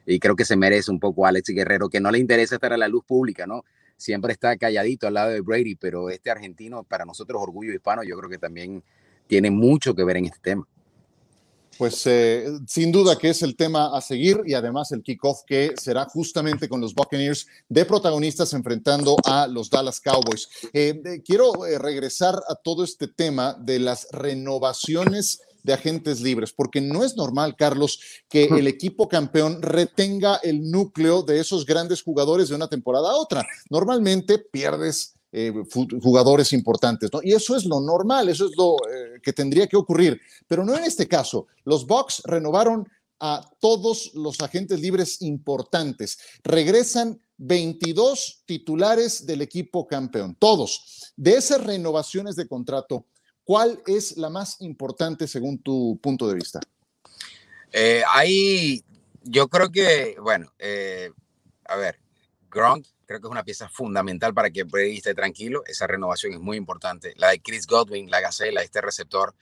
y 0.06 0.18
creo 0.18 0.34
que 0.34 0.44
se 0.44 0.56
merece 0.56 0.90
un 0.90 0.98
poco 0.98 1.26
Alex 1.26 1.50
Guerrero, 1.50 1.88
que 1.88 2.00
no 2.00 2.10
le 2.10 2.18
interesa 2.18 2.56
estar 2.56 2.72
a 2.72 2.76
la 2.76 2.88
luz 2.88 3.04
pública, 3.04 3.46
¿no? 3.46 3.64
Siempre 3.96 4.32
está 4.32 4.56
calladito 4.56 5.06
al 5.06 5.14
lado 5.14 5.30
de 5.30 5.40
Brady, 5.40 5.74
pero 5.76 6.10
este 6.10 6.30
argentino, 6.30 6.82
para 6.82 7.04
nosotros, 7.04 7.40
orgullo 7.42 7.72
hispano, 7.72 8.02
yo 8.02 8.16
creo 8.16 8.30
que 8.30 8.38
también 8.38 8.82
tiene 9.26 9.50
mucho 9.50 9.94
que 9.94 10.04
ver 10.04 10.16
en 10.16 10.24
este 10.26 10.38
tema 10.40 10.66
pues 11.78 12.02
eh, 12.06 12.46
sin 12.66 12.90
duda 12.90 13.16
que 13.16 13.30
es 13.30 13.42
el 13.42 13.56
tema 13.56 13.96
a 13.96 14.00
seguir 14.00 14.42
y 14.44 14.54
además 14.54 14.90
el 14.90 15.02
kickoff 15.02 15.42
que 15.46 15.74
será 15.80 16.04
justamente 16.06 16.68
con 16.68 16.80
los 16.80 16.92
Buccaneers 16.92 17.46
de 17.68 17.84
protagonistas 17.84 18.52
enfrentando 18.52 19.16
a 19.24 19.46
los 19.46 19.70
Dallas 19.70 20.00
Cowboys. 20.00 20.48
Eh, 20.72 21.22
quiero 21.24 21.64
eh, 21.64 21.78
regresar 21.78 22.34
a 22.48 22.56
todo 22.56 22.82
este 22.82 23.06
tema 23.06 23.54
de 23.54 23.78
las 23.78 24.08
renovaciones 24.10 25.40
de 25.62 25.72
agentes 25.72 26.20
libres, 26.20 26.52
porque 26.52 26.80
no 26.80 27.04
es 27.04 27.16
normal, 27.16 27.54
Carlos, 27.56 28.00
que 28.28 28.44
el 28.44 28.66
equipo 28.66 29.08
campeón 29.08 29.60
retenga 29.60 30.36
el 30.36 30.70
núcleo 30.70 31.22
de 31.22 31.40
esos 31.40 31.66
grandes 31.66 32.02
jugadores 32.02 32.48
de 32.48 32.54
una 32.54 32.68
temporada 32.68 33.10
a 33.10 33.16
otra. 33.16 33.46
Normalmente 33.68 34.38
pierdes 34.38 35.17
eh, 35.30 35.52
jugadores 36.02 36.54
importantes, 36.54 37.10
¿no? 37.12 37.20
Y 37.22 37.32
eso 37.32 37.54
es 37.54 37.66
lo 37.66 37.80
normal, 37.80 38.30
eso 38.30 38.46
es 38.46 38.56
lo 38.56 38.76
eh, 38.76 39.20
que 39.22 39.34
tendría 39.34 39.66
que 39.66 39.76
ocurrir, 39.76 40.18
pero 40.46 40.64
no 40.64 40.74
en 40.74 40.84
este 40.84 41.06
caso. 41.06 41.48
Los 41.64 41.86
Bucks 41.86 42.22
renovaron 42.24 42.88
a 43.20 43.46
todos 43.60 44.12
los 44.14 44.40
agentes 44.40 44.80
libres 44.80 45.20
importantes. 45.20 46.18
Regresan 46.42 47.20
22 47.36 48.44
titulares 48.46 49.26
del 49.26 49.42
equipo 49.42 49.86
campeón, 49.86 50.34
todos. 50.38 51.12
De 51.14 51.34
esas 51.34 51.62
renovaciones 51.62 52.34
de 52.34 52.48
contrato, 52.48 53.04
¿cuál 53.44 53.82
es 53.86 54.16
la 54.16 54.30
más 54.30 54.60
importante 54.60 55.28
según 55.28 55.58
tu 55.58 55.98
punto 56.00 56.26
de 56.26 56.36
vista? 56.36 56.60
Eh, 57.70 58.02
ahí 58.14 58.82
yo 59.24 59.48
creo 59.48 59.70
que, 59.70 60.16
bueno, 60.22 60.50
a 61.66 61.76
ver, 61.76 61.98
Gronk 62.50 62.86
creo 63.08 63.20
que 63.20 63.26
es 63.26 63.30
una 63.30 63.42
pieza 63.42 63.70
fundamental 63.70 64.34
para 64.34 64.50
que 64.50 64.64
Brady 64.64 64.98
esté 64.98 65.14
tranquilo. 65.14 65.62
Esa 65.66 65.86
renovación 65.86 66.34
es 66.34 66.40
muy 66.40 66.58
importante. 66.58 67.14
La 67.16 67.30
de 67.30 67.40
Chris 67.40 67.66
Godwin, 67.66 68.10
la 68.10 68.20
gacela, 68.20 68.60
este 68.60 68.82
receptor, 68.82 69.34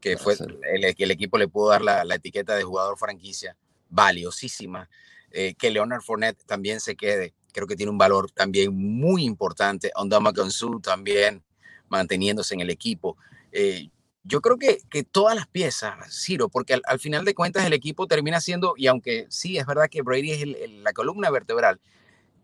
que 0.00 0.16
fue 0.16 0.36
el, 0.72 0.84
el, 0.96 1.10
equipo 1.10 1.36
le 1.36 1.46
pudo 1.46 1.68
dar 1.68 1.82
la, 1.82 2.02
la, 2.04 2.14
etiqueta 2.14 2.56
de 2.56 2.62
jugador 2.62 2.96
franquicia, 2.98 3.58
valiosísima. 3.90 4.88
Eh, 5.32 5.54
que 5.54 5.70
Leonard 5.70 6.00
Fournette 6.00 6.42
también 6.46 6.80
se 6.80 6.96
quede. 6.96 7.34
Creo 7.52 7.66
que 7.66 7.76
tiene 7.76 7.92
un 7.92 7.98
valor 7.98 8.30
también 8.30 8.74
muy 8.74 9.24
importante. 9.24 9.92
Ondama 9.96 10.32
Gonzú 10.32 10.80
también 10.80 11.44
manteniéndose 11.90 12.54
en 12.54 12.62
el 12.62 12.70
equipo. 12.70 13.18
Eh, 13.52 13.90
yo 14.24 14.40
creo 14.40 14.56
que, 14.56 14.78
que, 14.88 15.02
todas 15.04 15.36
las 15.36 15.46
piezas, 15.46 15.94
Ciro, 16.10 16.48
porque 16.48 16.72
al, 16.72 16.82
al, 16.86 16.98
final 16.98 17.26
de 17.26 17.34
cuentas 17.34 17.66
el 17.66 17.74
equipo 17.74 18.06
termina 18.06 18.40
siendo, 18.40 18.74
y 18.78 18.86
aunque 18.86 19.26
sí 19.28 19.58
es 19.58 19.66
verdad 19.66 19.90
que 19.90 20.00
Brady 20.00 20.32
es 20.32 20.42
el, 20.42 20.54
el, 20.56 20.84
la 20.84 20.94
columna 20.94 21.30
vertebral, 21.30 21.80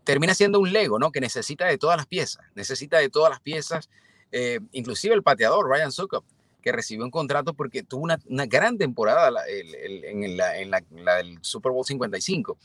termina 0.07 0.33
siendo 0.33 0.61
un 0.61 0.71
Lego, 0.71 0.99
¿no? 0.99 1.11
Que 1.11 1.19
necesita 1.19 1.65
de 1.65 1.77
todas 1.77 1.97
las 1.97 2.05
piezas, 2.05 2.41
necesita 2.55 2.97
de 2.97 3.09
todas 3.09 3.29
las 3.29 3.41
piezas, 3.41 3.89
eh, 4.31 4.61
inclusive 4.71 5.13
el 5.13 5.21
pateador, 5.21 5.67
Ryan 5.67 5.91
Sukup, 5.91 6.23
que 6.61 6.71
recibió 6.71 7.03
un 7.03 7.11
contrato 7.11 7.53
porque 7.53 7.83
tuvo 7.83 8.03
una, 8.03 8.45
gran 8.45 8.77
temporada 8.77 9.29
la, 9.29 9.45
el, 9.47 9.75
el, 9.75 10.05
en, 10.05 10.37
la, 10.37 10.57
en 10.59 10.71
la, 10.71 11.15
del 11.17 11.37
Super 11.41 11.73
Bowl 11.73 11.85
55. 11.85 12.57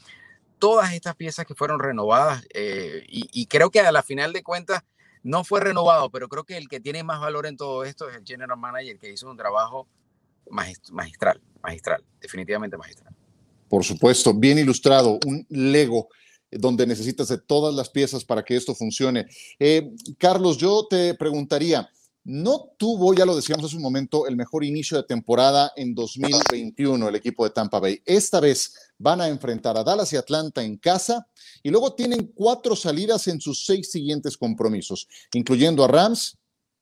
Todas 0.61 0.93
estas 0.93 1.17
piezas 1.17 1.45
que 1.45 1.57
fueron 1.57 1.81
renovadas, 1.81 2.47
eh, 2.55 3.05
y, 3.09 3.47
creo 3.47 3.71
que 3.71 3.81
a 3.81 3.91
la 3.91 4.05
final 4.05 4.33
de 4.33 4.45
cuentas 4.45 4.85
no 5.25 5.43
fue 5.43 5.61
renovado, 5.61 6.11
pero 6.11 6.29
creo 6.29 6.45
que 6.45 6.57
el 6.57 6.69
que 6.69 6.79
tiene 6.79 7.03
más 7.03 7.19
valor 7.19 7.47
en 7.47 7.57
todo 7.57 7.83
esto 7.83 8.09
es 8.09 8.15
el 8.15 8.25
general 8.25 8.57
manager 8.57 9.01
que 9.01 9.11
hizo 9.11 9.29
un 9.29 9.37
trabajo 9.37 9.89
magistral, 10.49 11.41
magistral, 11.61 12.05
definitivamente 12.21 12.77
magistral. 12.77 13.13
Por 13.69 13.83
supuesto, 13.83 14.33
bien 14.33 14.59
ilustrado, 14.59 15.19
un 15.27 15.45
Lego 15.49 16.09
donde 16.53 16.87
necesitas 16.87 17.29
de 17.29 17.39
todas 17.39 17.75
las 17.75 17.91
piezas 17.91 18.25
para 18.25 18.45
que 18.45 18.57
esto 18.57 18.75
funcione. 18.75 19.27
Eh, 19.59 19.91
Carlos, 20.19 20.59
yo 20.59 20.87
te 20.89 21.15
preguntaría, 21.15 21.89
no 22.25 22.73
tuvo, 22.77 23.15
ya 23.15 23.25
lo 23.25 23.35
decíamos 23.35 23.65
hace 23.65 23.77
un 23.77 23.83
momento, 23.83 24.27
el 24.29 24.37
mejor 24.37 24.63
inicio 24.65 24.97
de 24.97 25.03
temporada 25.03 25.73
en 25.75 25.95
2021 25.95 27.09
el 27.09 27.17
equipo 27.17 27.45
de 27.45 27.51
Tampa 27.51 27.81
Bay. 27.81 28.01
Esta 28.05 28.39
vez 28.39 28.75
van 28.99 29.21
a 29.21 29.29
enfrentar 29.29 29.77
a 29.77 29.83
Dallas 29.83 30.13
y 30.13 30.17
Atlanta 30.17 30.63
en 30.63 30.77
casa 30.77 31.27
y 31.63 31.71
luego 31.71 31.95
tienen 31.95 32.31
cuatro 32.35 32.77
salidas 32.77 33.27
en 33.27 33.41
sus 33.41 33.67
seis 33.67 33.91
siguientes 33.91 34.37
compromisos, 34.37 35.09
incluyendo 35.33 35.83
a 35.83 35.89
Rams, 35.89 36.39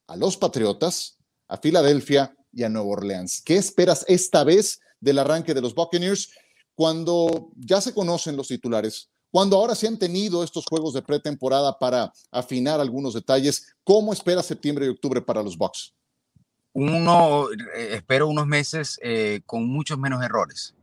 a 0.09 0.17
los 0.17 0.37
Patriotas, 0.37 1.17
a 1.49 1.57
Filadelfia 1.57 2.37
y 2.53 2.65
a 2.65 2.69
Nueva 2.69 2.89
Orleans. 2.89 3.41
¿Qué 3.43 3.57
esperas 3.57 4.05
esta 4.09 4.45
vez 4.45 4.81
del 5.01 5.19
arranque 5.19 5.55
de 5.55 5.63
los 5.63 5.75
Buccaneers 5.75 6.31
cuando 6.75 7.51
ya 7.57 7.81
se 7.81 7.95
conocen 7.95 8.37
los 8.37 8.49
titulares? 8.49 9.10
Cuando 9.31 9.57
ahora 9.57 9.75
se 9.75 9.87
han 9.87 9.99
tenido 9.99 10.43
estos 10.43 10.65
juegos 10.67 10.93
de 10.95 11.03
pretemporada 11.03 11.79
para 11.79 12.13
afinar 12.33 12.81
algunos 12.81 13.15
detalles, 13.15 13.75
¿cómo 13.85 14.13
espera 14.13 14.43
septiembre 14.43 14.87
y 14.87 14.89
octubre 14.89 15.21
para 15.21 15.43
los 15.43 15.57
Bucks? 15.57 15.95
Uno, 16.73 17.47
eh, 17.53 17.91
espero 17.93 18.29
unos 18.29 18.47
meses 18.47 18.99
eh, 19.03 19.41
con 19.47 19.67
muchos 19.69 19.99
menos 19.99 20.23
errores, 20.23 20.75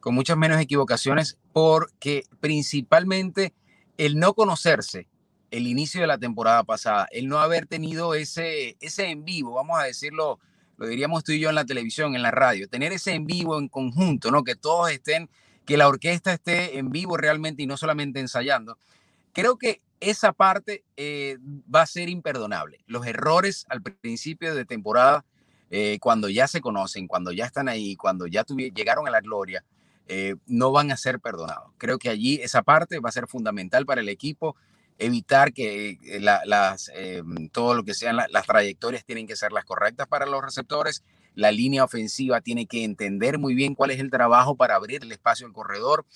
con 0.00 0.14
muchas 0.14 0.36
menos 0.36 0.60
equivocaciones, 0.60 1.38
porque 1.52 2.24
principalmente 2.40 3.52
el 3.96 4.18
no 4.18 4.34
conocerse 4.34 5.08
el 5.56 5.68
inicio 5.68 6.00
de 6.00 6.08
la 6.08 6.18
temporada 6.18 6.64
pasada, 6.64 7.06
el 7.12 7.28
no 7.28 7.38
haber 7.38 7.66
tenido 7.66 8.14
ese, 8.14 8.76
ese 8.80 9.10
en 9.10 9.24
vivo, 9.24 9.52
vamos 9.52 9.78
a 9.78 9.84
decirlo, 9.84 10.40
lo 10.76 10.88
diríamos 10.88 11.22
tú 11.22 11.30
y 11.30 11.38
yo 11.38 11.48
en 11.48 11.54
la 11.54 11.64
televisión, 11.64 12.16
en 12.16 12.22
la 12.22 12.32
radio, 12.32 12.68
tener 12.68 12.92
ese 12.92 13.12
en 13.12 13.24
vivo 13.24 13.56
en 13.56 13.68
conjunto, 13.68 14.32
¿no? 14.32 14.42
Que 14.42 14.56
todos 14.56 14.90
estén 14.90 15.30
que 15.64 15.76
la 15.76 15.88
orquesta 15.88 16.32
esté 16.32 16.78
en 16.78 16.90
vivo 16.90 17.16
realmente 17.16 17.62
y 17.62 17.66
no 17.66 17.76
solamente 17.76 18.20
ensayando. 18.20 18.78
Creo 19.32 19.56
que 19.56 19.80
esa 20.00 20.32
parte 20.32 20.84
eh, 20.96 21.38
va 21.74 21.82
a 21.82 21.86
ser 21.86 22.08
imperdonable. 22.08 22.80
Los 22.86 23.06
errores 23.06 23.66
al 23.68 23.82
principio 23.82 24.54
de 24.54 24.64
temporada, 24.64 25.24
eh, 25.70 25.98
cuando 26.00 26.28
ya 26.28 26.46
se 26.46 26.60
conocen, 26.60 27.06
cuando 27.06 27.32
ya 27.32 27.46
están 27.46 27.68
ahí, 27.68 27.96
cuando 27.96 28.26
ya 28.26 28.44
llegaron 28.74 29.08
a 29.08 29.10
la 29.10 29.20
gloria, 29.20 29.64
eh, 30.06 30.36
no 30.46 30.70
van 30.72 30.90
a 30.90 30.96
ser 30.96 31.20
perdonados. 31.20 31.72
Creo 31.78 31.98
que 31.98 32.10
allí 32.10 32.40
esa 32.42 32.62
parte 32.62 33.00
va 33.00 33.08
a 33.08 33.12
ser 33.12 33.26
fundamental 33.26 33.86
para 33.86 34.02
el 34.02 34.08
equipo, 34.10 34.56
evitar 34.98 35.52
que 35.52 35.98
la, 36.20 36.42
las, 36.44 36.92
todo 37.50 37.74
lo 37.74 37.82
que 37.82 37.94
sean 37.94 38.16
la, 38.16 38.28
las 38.30 38.46
trayectorias 38.46 39.04
tienen 39.04 39.26
que 39.26 39.34
ser 39.34 39.50
las 39.50 39.64
correctas 39.64 40.06
para 40.06 40.26
los 40.26 40.44
receptores 40.44 41.02
la 41.34 41.52
línea 41.52 41.84
ofensiva 41.84 42.40
tiene 42.40 42.66
que 42.66 42.84
entender 42.84 43.38
muy 43.38 43.54
bien 43.54 43.74
cuál 43.74 43.90
es 43.90 44.00
el 44.00 44.10
trabajo 44.10 44.56
para 44.56 44.76
abrir 44.76 45.02
el 45.02 45.12
espacio 45.12 45.46
al 45.46 45.52
corredor. 45.52 46.06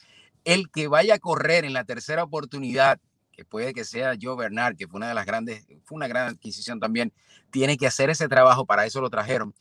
El 0.44 0.70
que 0.70 0.88
vaya 0.88 1.14
a 1.14 1.18
correr 1.18 1.64
en 1.64 1.72
la 1.72 1.84
tercera 1.84 2.22
oportunidad, 2.22 3.00
que 3.32 3.44
puede 3.44 3.74
que 3.74 3.84
sea 3.84 4.14
Joe 4.20 4.36
Bernard, 4.36 4.76
que 4.76 4.86
fue 4.86 4.98
una 4.98 5.08
de 5.08 5.14
las 5.14 5.26
grandes, 5.26 5.66
fue 5.84 5.96
una 5.96 6.08
gran 6.08 6.28
adquisición 6.28 6.80
también, 6.80 7.12
tiene 7.50 7.76
que 7.76 7.86
hacer 7.86 8.10
ese 8.10 8.28
trabajo, 8.28 8.64
para 8.64 8.86
eso 8.86 9.00
lo 9.00 9.10
trajeron. 9.10 9.54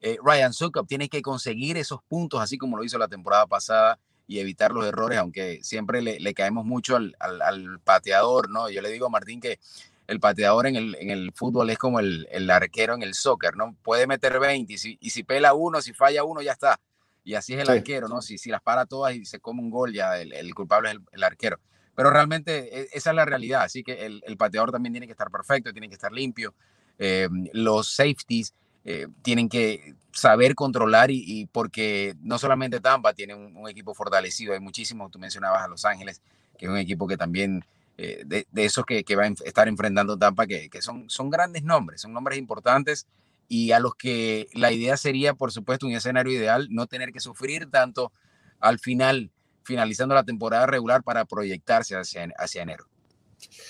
Eh, 0.00 0.18
Ryan 0.22 0.52
Sukup 0.52 0.86
tiene 0.86 1.08
que 1.08 1.22
conseguir 1.22 1.76
esos 1.76 2.02
puntos, 2.02 2.40
así 2.40 2.58
como 2.58 2.76
lo 2.76 2.84
hizo 2.84 2.98
la 2.98 3.08
temporada 3.08 3.46
pasada, 3.46 3.98
y 4.26 4.38
evitar 4.38 4.72
los 4.72 4.86
errores, 4.86 5.18
aunque 5.18 5.60
siempre 5.62 6.00
le, 6.00 6.34
caemos 6.34 6.64
mucho 6.64 6.96
al, 6.96 7.14
al, 7.20 7.80
pateador, 7.80 8.48
¿no? 8.48 8.70
Yo 8.70 8.80
le 8.80 8.90
digo 8.90 9.06
a 9.06 9.10
Martín 9.10 9.40
que 9.40 9.58
el 10.06 10.20
pateador 10.20 10.66
en 10.66 10.76
el, 10.76 10.96
en 11.00 11.10
el 11.10 11.32
fútbol 11.32 11.70
es 11.70 11.78
como 11.78 12.00
el, 12.00 12.28
el, 12.30 12.50
arquero 12.50 12.94
en 12.94 13.02
el 13.02 13.14
soccer, 13.14 13.56
¿no? 13.56 13.74
Puede 13.82 14.06
meter 14.06 14.38
20 14.38 14.72
y 14.72 14.78
si, 14.78 14.98
y 15.00 15.10
si 15.10 15.22
pela 15.22 15.54
uno, 15.54 15.80
si 15.80 15.92
falla 15.92 16.24
uno, 16.24 16.42
ya 16.42 16.52
está. 16.52 16.80
Y 17.24 17.34
así 17.34 17.54
es 17.54 17.60
el 17.60 17.66
sí. 17.66 17.72
arquero, 17.72 18.08
¿no? 18.08 18.20
Si, 18.20 18.36
si 18.36 18.50
las 18.50 18.60
para 18.60 18.84
todas 18.84 19.14
y 19.14 19.24
se 19.24 19.40
come 19.40 19.60
un 19.60 19.70
gol, 19.70 19.94
ya 19.94 20.18
el, 20.20 20.32
el 20.32 20.54
culpable 20.54 20.90
es 20.90 20.96
el, 20.96 21.02
el, 21.12 21.24
arquero. 21.24 21.58
Pero 21.94 22.10
realmente 22.10 22.80
e, 22.80 22.88
esa 22.92 23.10
es 23.10 23.16
la 23.16 23.24
realidad, 23.24 23.62
así 23.62 23.82
que 23.82 24.04
el, 24.04 24.22
el 24.26 24.36
pateador 24.36 24.70
también 24.70 24.92
tiene 24.92 25.06
que 25.06 25.12
estar 25.12 25.30
perfecto, 25.30 25.72
tiene 25.72 25.88
que 25.88 25.94
estar 25.94 26.12
limpio. 26.12 26.54
Eh, 26.98 27.28
los 27.54 27.94
safeties 27.94 28.54
eh, 28.84 29.08
tienen 29.22 29.48
que 29.48 29.94
saber 30.12 30.54
controlar 30.54 31.10
y, 31.10 31.24
y, 31.26 31.46
porque 31.46 32.14
no 32.20 32.38
solamente 32.38 32.80
Tampa 32.80 33.14
tiene 33.14 33.34
un, 33.34 33.56
un, 33.56 33.68
equipo 33.68 33.94
fortalecido, 33.94 34.52
hay 34.52 34.60
muchísimos, 34.60 35.10
tú 35.10 35.18
mencionabas 35.18 35.62
a 35.62 35.68
Los 35.68 35.86
Ángeles, 35.86 36.20
que 36.58 36.66
es 36.66 36.70
un 36.70 36.76
equipo 36.76 37.08
que 37.08 37.16
también 37.16 37.64
eh, 37.96 38.22
de, 38.26 38.46
de, 38.50 38.64
esos 38.64 38.84
que, 38.84 39.04
que, 39.04 39.16
va 39.16 39.24
a 39.24 39.32
estar 39.44 39.68
enfrentando 39.68 40.18
Tampa, 40.18 40.46
que, 40.46 40.68
que, 40.68 40.82
son, 40.82 41.08
son 41.08 41.30
grandes 41.30 41.62
nombres, 41.62 42.00
son 42.00 42.12
nombres 42.12 42.38
importantes 42.38 43.06
y 43.48 43.72
a 43.72 43.78
los 43.78 43.94
que 43.94 44.48
la 44.54 44.72
idea 44.72 44.96
sería, 44.96 45.34
por 45.34 45.52
supuesto, 45.52 45.86
un 45.86 45.92
escenario 45.92 46.32
ideal, 46.32 46.68
no 46.70 46.86
tener 46.86 47.12
que 47.12 47.20
sufrir 47.20 47.70
tanto 47.70 48.12
al 48.58 48.78
final, 48.78 49.30
finalizando 49.62 50.14
la 50.14 50.24
temporada 50.24 50.66
regular 50.66 51.02
para 51.02 51.24
proyectarse 51.24 51.94
hacia, 51.96 52.28
hacia 52.36 52.62
enero. 52.62 52.86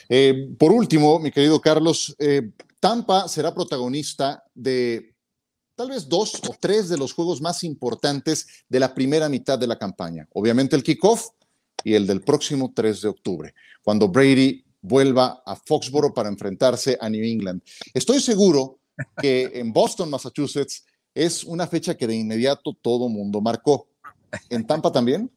Eh, 0.09 0.49
por 0.59 0.73
último, 0.73 1.19
mi 1.19 1.31
querido 1.31 1.61
Carlos, 1.61 2.15
eh, 2.19 2.51
Tampa 2.81 3.29
será 3.29 3.55
protagonista 3.55 4.43
de 4.55 5.15
tal 5.75 5.91
vez 5.91 6.09
dos 6.09 6.37
o 6.49 6.55
tres 6.59 6.89
de 6.89 6.97
los 6.97 7.13
juegos 7.13 7.41
más 7.41 7.65
importantes 7.65 8.65
de 8.69 8.81
la 8.81 8.95
primera 8.95 9.29
mitad 9.29 9.59
de 9.59 9.67
la 9.67 9.79
campaña. 9.79 10.29
Obviamente 10.33 10.77
el 10.77 10.83
kickoff 10.83 11.31
y 11.83 11.95
el 11.95 12.07
del 12.07 12.23
próximo 12.23 12.73
3 12.75 13.03
de 13.03 13.09
octubre, 13.09 13.55
cuando 13.85 14.09
Brady 14.09 14.65
vuelva 14.81 15.43
a 15.47 15.55
Foxboro 15.55 16.13
para 16.13 16.29
enfrentarse 16.29 16.99
a 17.01 17.09
New 17.09 17.25
England. 17.25 17.63
Estoy 17.93 18.21
seguro 18.21 18.81
que 19.21 19.51
en 19.55 19.73
Boston, 19.73 20.11
Massachusetts, 20.11 20.85
es 21.15 21.45
una 21.45 21.67
fecha 21.67 21.97
que 21.97 22.07
de 22.07 22.17
inmediato 22.17 22.75
todo 22.81 23.09
mundo 23.09 23.41
marcó. 23.41 23.87
¿En 24.51 24.67
Tampa 24.67 24.91
también? 24.91 25.31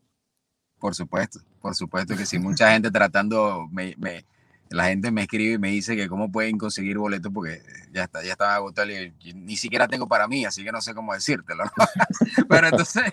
Por 0.79 0.95
supuesto, 0.95 1.39
por 1.61 1.75
supuesto 1.75 2.15
que 2.15 2.25
sí. 2.25 2.39
Mucha 2.39 2.71
gente 2.71 2.89
tratando, 2.89 3.67
me, 3.71 3.95
me, 3.97 4.25
la 4.69 4.85
gente 4.85 5.11
me 5.11 5.23
escribe 5.23 5.53
y 5.53 5.57
me 5.59 5.69
dice 5.69 5.95
que 5.95 6.07
cómo 6.07 6.31
pueden 6.31 6.57
conseguir 6.57 6.97
boletos 6.97 7.31
porque 7.31 7.61
ya 7.91 8.03
está, 8.03 8.23
ya 8.23 8.31
estaba 8.31 8.55
agotado 8.55 8.91
y 8.91 9.13
ni 9.33 9.55
siquiera 9.55 9.87
tengo 9.87 10.07
para 10.07 10.27
mí, 10.27 10.45
así 10.45 10.63
que 10.63 10.71
no 10.71 10.81
sé 10.81 10.93
cómo 10.93 11.13
decírtelo. 11.13 11.63
¿no? 11.65 11.71
Pero 12.49 12.67
entonces, 12.67 13.03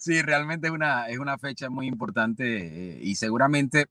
sí, 0.00 0.22
realmente 0.22 0.66
es 0.68 0.72
una, 0.72 1.08
es 1.08 1.18
una 1.18 1.36
fecha 1.38 1.68
muy 1.68 1.86
importante 1.86 2.44
eh, 2.96 3.00
y 3.02 3.14
seguramente 3.16 3.86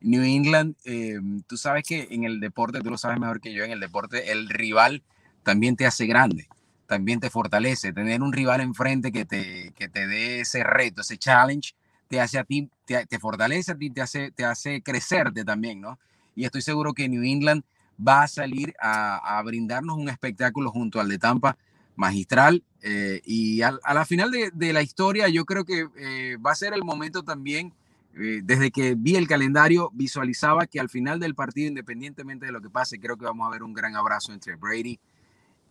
New 0.00 0.22
England, 0.22 0.74
eh, 0.86 1.20
tú 1.46 1.58
sabes 1.58 1.84
que 1.86 2.08
en 2.10 2.24
el 2.24 2.40
deporte, 2.40 2.80
tú 2.80 2.90
lo 2.90 2.96
sabes 2.96 3.20
mejor 3.20 3.40
que 3.40 3.52
yo, 3.52 3.62
en 3.62 3.70
el 3.70 3.80
deporte 3.80 4.32
el 4.32 4.48
rival 4.48 5.02
también 5.42 5.76
te 5.76 5.86
hace 5.86 6.06
grande, 6.06 6.48
también 6.86 7.20
te 7.20 7.28
fortalece. 7.28 7.92
Tener 7.92 8.22
un 8.22 8.32
rival 8.32 8.62
enfrente 8.62 9.12
que 9.12 9.26
te, 9.26 9.72
que 9.76 9.88
te 9.88 10.06
dé 10.06 10.40
ese 10.40 10.64
reto, 10.64 11.02
ese 11.02 11.18
challenge, 11.18 11.74
te 12.08 12.20
hace 12.20 12.38
a 12.38 12.44
ti, 12.44 12.70
te, 12.86 13.04
te 13.04 13.18
fortalece 13.18 13.72
a 13.72 13.76
ti, 13.76 13.90
te 13.90 14.00
hace, 14.00 14.30
te 14.30 14.46
hace 14.46 14.82
crecerte 14.82 15.44
también, 15.44 15.82
¿no? 15.82 15.98
Y 16.34 16.44
estoy 16.44 16.62
seguro 16.62 16.94
que 16.94 17.08
New 17.08 17.22
England 17.22 17.62
va 18.00 18.22
a 18.22 18.28
salir 18.28 18.74
a, 18.80 19.38
a 19.38 19.42
brindarnos 19.42 19.98
un 19.98 20.08
espectáculo 20.08 20.70
junto 20.70 21.00
al 21.00 21.08
de 21.10 21.18
Tampa 21.18 21.58
magistral. 22.00 22.64
Eh, 22.82 23.20
y 23.24 23.60
a, 23.62 23.78
la 23.94 24.04
final 24.06 24.30
de, 24.30 24.72
la 24.72 24.82
historia 24.82 25.28
yo 25.28 25.44
creo 25.44 25.64
que 25.64 25.86
eh, 25.96 26.38
va 26.44 26.52
a 26.52 26.54
ser 26.56 26.72
el 26.72 26.82
momento 26.82 27.22
también, 27.22 27.74
eh, 28.14 28.40
desde 28.42 28.70
que 28.70 28.94
vi 28.96 29.16
el 29.16 29.28
calendario, 29.28 29.90
visualizaba 29.92 30.66
que 30.66 30.80
al 30.80 30.88
final 30.88 31.20
del 31.20 31.34
partido, 31.34 31.68
independientemente 31.68 32.46
de 32.46 32.52
lo 32.52 32.60
que 32.60 32.70
pase, 32.70 32.98
creo 32.98 33.16
que 33.16 33.26
vamos 33.26 33.46
a 33.46 33.50
ver 33.50 33.62
un 33.62 33.74
gran 33.74 33.94
abrazo 33.94 34.32
entre 34.32 34.56
Brady 34.56 34.98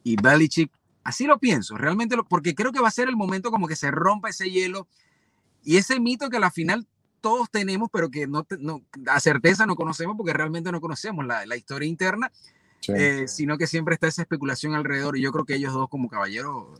y 0.03 0.15
Belichick. 0.21 0.71
Así 1.03 1.25
lo 1.25 1.39
pienso, 1.39 1.75
realmente, 1.75 2.15
porque 2.29 2.53
creo 2.53 2.71
que 2.71 2.79
va 2.79 2.89
a 2.89 2.91
ser 2.91 3.09
el 3.09 3.15
momento 3.15 3.49
como 3.49 3.67
que 3.67 3.75
se 3.75 3.89
rompa 3.89 4.29
ese 4.29 4.51
hielo 4.51 4.87
y 5.63 5.77
ese 5.77 5.99
mito 5.99 6.29
que 6.29 6.37
a 6.37 6.41
la 6.41 6.51
final 6.51 6.85
todos 7.21 7.49
tenemos, 7.49 7.89
pero 7.91 8.09
que 8.09 8.27
no, 8.27 8.45
no 8.59 8.81
a 9.07 9.19
certeza 9.19 9.65
no 9.65 9.75
conocemos 9.75 10.15
porque 10.15 10.31
realmente 10.31 10.71
no 10.71 10.79
conocemos 10.79 11.25
la, 11.25 11.45
la 11.45 11.57
historia 11.57 11.89
interna 11.89 12.31
eh, 12.87 13.25
sino 13.27 13.57
que 13.57 13.67
siempre 13.67 13.93
está 13.93 14.07
esa 14.07 14.21
especulación 14.21 14.73
alrededor. 14.73 15.17
Y 15.17 15.21
yo 15.21 15.31
creo 15.31 15.45
que 15.45 15.55
ellos 15.55 15.73
dos 15.73 15.89
como 15.89 16.09
caballeros 16.09 16.79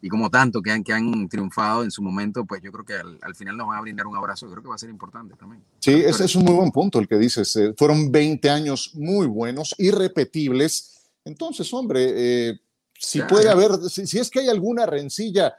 y, 0.00 0.08
como 0.08 0.30
tanto 0.30 0.62
que 0.62 0.70
han, 0.70 0.84
que 0.84 0.92
han 0.92 1.28
triunfado 1.28 1.82
en 1.82 1.90
su 1.90 2.00
momento, 2.00 2.44
pues 2.44 2.62
yo 2.62 2.70
creo 2.70 2.84
que 2.84 2.94
al, 2.94 3.34
final 3.34 3.56
nos 3.56 3.66
van 3.66 3.78
a 3.78 3.80
brindar 3.80 4.06
un 4.06 4.16
abrazo. 4.16 4.48
creo 4.48 4.62
que 4.62 4.68
va 4.68 4.76
a 4.76 4.78
ser 4.78 4.90
importante 4.90 5.34
también. 5.34 5.62
Sí, 5.80 5.94
ese 5.94 6.26
es 6.26 6.36
un 6.36 6.44
muy 6.44 6.54
buen 6.54 6.70
punto 6.70 7.00
el 7.00 7.08
que 7.08 7.18
dices. 7.18 7.56
Eh, 7.56 7.74
fueron 7.76 8.12
20 8.12 8.48
años 8.48 8.92
muy 8.94 9.26
buenos, 9.26 9.74
irrepetibles. 9.78 11.08
Entonces, 11.24 11.72
hombre, 11.74 12.50
eh, 12.50 12.60
si 12.98 13.20
puede 13.22 13.48
haber, 13.50 13.72
si, 13.90 14.18
es 14.18 14.30
que 14.30 14.40
hay 14.40 14.48
alguna 14.48 14.86
rencilla, 14.86 15.56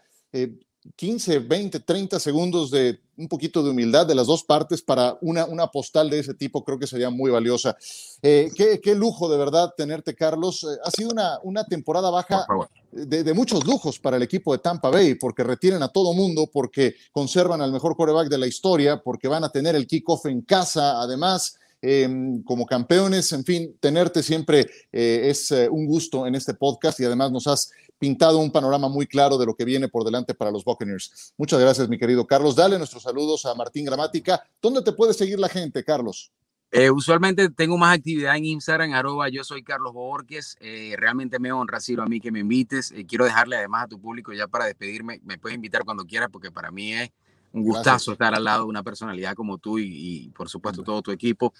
15, 0.96 1.40
20, 1.40 1.80
30 1.82 2.20
segundos 2.20 2.72
de 2.72 3.00
un 3.18 3.28
poquito 3.28 3.64
de 3.64 3.72
humildad 3.72 4.06
de 4.06 4.16
las 4.16 4.28
dos 4.28 4.44
partes 4.44 4.82
para 4.82 5.18
una, 5.22 5.46
una 5.46 5.68
postal 5.68 6.10
de 6.10 6.20
ese 6.20 6.34
tipo, 6.36 6.64
creo 6.64 6.78
que 6.78 6.88
sería 6.88 7.10
muy 7.10 7.32
valiosa. 7.32 7.76
Eh, 8.22 8.52
qué, 8.56 8.96
lujo 8.96 9.30
de 9.30 9.38
verdad 9.38 9.74
tenerte, 9.76 10.16
Carlos. 10.16 10.64
Eh, 10.64 10.78
ha 10.84 10.92
sido 10.92 11.10
una, 11.10 11.40
una 11.44 11.66
temporada 11.66 12.10
baja 12.12 12.46
de, 12.92 13.34
muchos 13.34 13.66
lujos 13.66 14.00
para 14.00 14.18
el 14.18 14.24
equipo 14.24 14.54
de 14.54 14.60
Tampa 14.60 14.90
Bay, 14.90 15.16
porque 15.16 15.44
retienen 15.44 15.82
a 15.84 15.88
todo 15.88 16.14
mundo, 16.14 16.50
porque 16.52 16.96
conservan 17.12 17.62
al 17.62 17.72
mejor 17.72 17.96
quarterback 17.96 18.30
de 18.30 18.38
la 18.38 18.48
historia, 18.48 19.02
porque 19.02 19.28
van 19.28 19.44
a 19.44 19.50
tener 19.50 19.76
el 19.76 19.88
kickoff 19.88 20.26
en 20.28 20.42
casa, 20.42 21.02
además. 21.02 21.58
Em, 21.80 22.42
como 22.42 22.66
campeones, 22.66 23.32
en 23.34 23.46
fin, 23.46 23.78
tenerte 23.80 24.24
siempre 24.24 24.68
eh, 24.92 25.28
es 25.30 25.52
un 25.70 25.86
gusto 25.86 26.26
en 26.26 26.34
este 26.34 26.56
podcast 26.56 27.00
y 27.00 27.06
además 27.06 27.32
nos 27.32 27.46
has 27.46 27.70
pintado 28.00 28.38
un 28.40 28.52
panorama 28.52 28.90
muy 28.90 29.08
claro 29.08 29.38
de 29.38 29.46
lo 29.46 29.56
que 29.56 29.66
viene 29.66 29.88
por 29.88 30.04
delante 30.04 30.34
para 30.34 30.52
los 30.52 30.64
Buccaneers. 30.64 31.34
Muchas 31.38 31.60
gracias, 31.60 31.90
mi 31.90 31.98
querido 31.98 32.26
Carlos. 32.26 32.56
Dale 32.56 32.78
nuestros 32.78 33.04
saludos 33.04 33.46
a 33.46 33.56
Martín 33.56 33.86
Gramática. 33.86 34.44
¿Dónde 34.62 34.82
te 34.82 34.92
puede 34.92 35.14
seguir 35.14 35.40
la 35.40 35.50
gente, 35.50 35.84
Carlos? 35.84 36.32
Eh, 36.70 36.92
usualmente 36.92 37.50
tengo 37.50 37.78
más 37.78 37.98
actividad 37.98 38.36
en 38.36 38.46
Instagram, 38.46 38.94
arroba 38.94 39.30
yo 39.30 39.44
soy 39.44 39.64
Carlos 39.64 39.94
Borges. 39.94 40.58
Eh, 40.60 40.96
realmente 40.98 41.40
me 41.40 41.52
honra, 41.52 41.80
Ciro, 41.80 42.04
a 42.04 42.08
mí 42.08 42.20
que 42.20 42.32
me 42.32 42.40
invites. 42.40 42.92
Eh, 42.92 43.06
quiero 43.06 43.24
dejarle 43.24 43.56
además 43.56 43.86
a 43.86 43.88
tu 43.88 44.00
público 44.00 44.34
ya 44.34 44.48
para 44.48 44.66
despedirme. 44.66 45.22
Me 45.24 45.38
puedes 45.38 45.56
invitar 45.56 45.86
cuando 45.86 46.04
quieras 46.06 46.30
porque 46.32 46.52
para 46.52 46.70
mí 46.70 46.94
es 46.94 47.10
un 47.54 47.64
gustazo 47.64 48.12
estar 48.12 48.36
al 48.36 48.44
lado 48.44 48.64
de 48.64 48.70
una 48.70 48.84
personalidad 48.84 49.34
como 49.34 49.58
tú 49.58 49.80
y, 49.80 50.30
por 50.36 50.50
supuesto 50.50 50.84
todo 50.84 51.02
tu 51.02 51.12
equipo. 51.12 51.54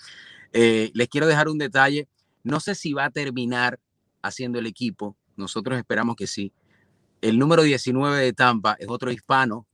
les 0.52 1.08
quiero 1.08 1.26
dejar 1.26 1.48
un 1.48 1.58
detalle. 1.58 2.08
No 2.44 2.60
sé 2.60 2.76
si 2.76 2.94
va 2.94 3.06
a 3.06 3.10
terminar 3.10 3.80
haciendo 4.22 4.60
el 4.60 4.68
equipo, 4.68 5.16
nosotros 5.38 5.78
esperamos 5.78 6.16
que 6.16 6.28
sí. 6.28 6.52
El 7.22 7.40
número 7.40 7.64
19 7.64 8.20
de 8.20 8.34
Tampa 8.34 8.76
es 8.80 8.88
otro 8.90 9.12
hispano 9.12 9.66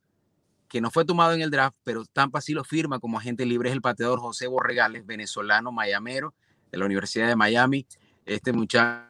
que 0.69 0.82
no 0.82 0.89
fue 0.89 1.06
tomado 1.06 1.34
en 1.34 1.41
el 1.41 1.52
draft, 1.52 1.78
pero 1.84 2.04
Tampa 2.06 2.41
sí 2.41 2.54
lo 2.54 2.63
firma 2.63 2.99
como 2.99 3.19
agente 3.19 3.45
libre, 3.45 3.69
es 3.69 3.76
el 3.76 3.82
pateador 3.82 4.19
José 4.19 4.47
Borregales, 4.47 5.06
venezolano, 5.06 5.71
mayamero, 5.71 6.34
de 6.71 6.80
la 6.80 6.86
Universidad 6.86 7.28
de 7.28 7.36
Miami. 7.36 7.86
Este 8.26 8.52
muchacho, 8.52 9.08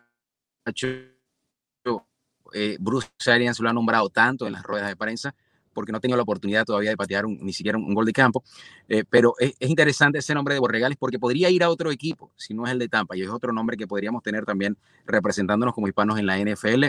eh, 2.54 2.78
Bruce 2.80 3.10
Arians 3.28 3.60
lo 3.60 3.70
ha 3.70 3.74
nombrado 3.74 4.10
tanto 4.10 4.46
en 4.46 4.54
las 4.54 4.64
ruedas 4.64 4.90
de 4.90 4.98
prensa, 4.98 5.36
porque 5.74 5.92
no 5.92 6.00
tengo 6.00 6.16
la 6.16 6.24
oportunidad 6.24 6.66
todavía 6.66 6.92
de 6.92 6.98
patear 6.98 7.26
ni 7.28 7.54
siquiera 7.54 7.78
un, 7.78 7.94
gol 7.94 8.06
de 8.06 8.14
campo. 8.14 8.44
Eh, 8.88 9.04
pero 9.10 9.36
es, 9.40 9.54
interesante 9.60 10.20
ese 10.20 10.34
nombre 10.34 10.54
de 10.54 10.60
Borregales 10.60 10.98
porque 10.98 11.20
podría 11.20 11.50
ir 11.50 11.64
a 11.64 11.70
otro 11.70 11.92
equipo, 11.92 12.32
si 12.36 12.54
no 12.54 12.66
es 12.66 12.72
el 12.72 12.80
de 12.80 12.90
Tampa, 12.90 13.16
y 13.16 13.22
es 13.22 13.30
otro 13.30 13.54
nombre 13.54 13.78
que 13.78 13.88
podríamos 13.88 14.24
tener 14.24 14.46
también 14.46 14.78
representándonos 15.06 15.74
como 15.74 15.88
hispanos 15.88 16.20
en 16.20 16.26
la 16.26 16.38
NFL. 16.38 16.86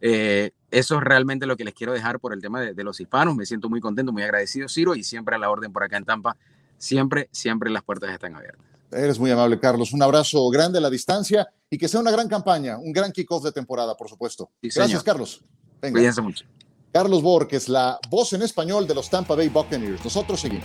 Eh, 0.00 0.50
eso 0.70 0.96
es 0.98 1.02
realmente 1.02 1.46
lo 1.46 1.56
que 1.56 1.64
les 1.64 1.72
quiero 1.72 1.92
dejar 1.92 2.20
por 2.20 2.34
el 2.34 2.40
tema 2.40 2.60
de, 2.60 2.84
los 2.84 3.00
hispanos. 3.00 3.34
Me 3.36 3.46
siento 3.46 3.68
muy 3.68 3.80
contento, 3.80 4.12
muy 4.12 4.22
agradecido, 4.22 4.68
Ciro, 4.68 4.94
y 4.94 5.04
siempre 5.04 5.36
a 5.36 5.38
la 5.38 5.50
orden 5.50 5.72
por 5.72 5.82
acá 5.82 5.96
en 5.96 6.04
Tampa. 6.04 6.36
Siempre, 6.76 7.28
siempre 7.32 7.70
las 7.70 7.82
puertas 7.82 8.10
están 8.10 8.34
abiertas. 8.34 8.66
Eres 8.90 9.18
muy 9.18 9.30
amable, 9.30 9.58
Carlos. 9.58 9.92
Un 9.92 10.02
abrazo 10.02 10.48
grande 10.50 10.78
a 10.78 10.80
la 10.80 10.90
distancia 10.90 11.48
y 11.70 11.78
que 11.78 11.88
sea 11.88 12.00
una 12.00 12.10
gran 12.10 12.28
campaña, 12.28 12.78
un 12.78 12.92
gran 12.92 13.12
kickoff 13.12 13.42
de 13.42 13.52
temporada, 13.52 13.96
por 13.96 14.08
supuesto. 14.08 14.50
Gracias, 14.60 15.02
Carlos. 15.02 15.42
Venga. 15.80 15.98
Cuídense 15.98 16.20
mucho. 16.20 16.44
Carlos 16.94 17.24
Borges, 17.24 17.68
la 17.68 17.98
voz 18.08 18.34
en 18.34 18.42
español 18.42 18.86
de 18.86 18.94
los 18.94 19.10
Tampa 19.10 19.34
Bay 19.34 19.48
Buccaneers. 19.48 20.04
Nosotros 20.04 20.40
seguimos. 20.40 20.64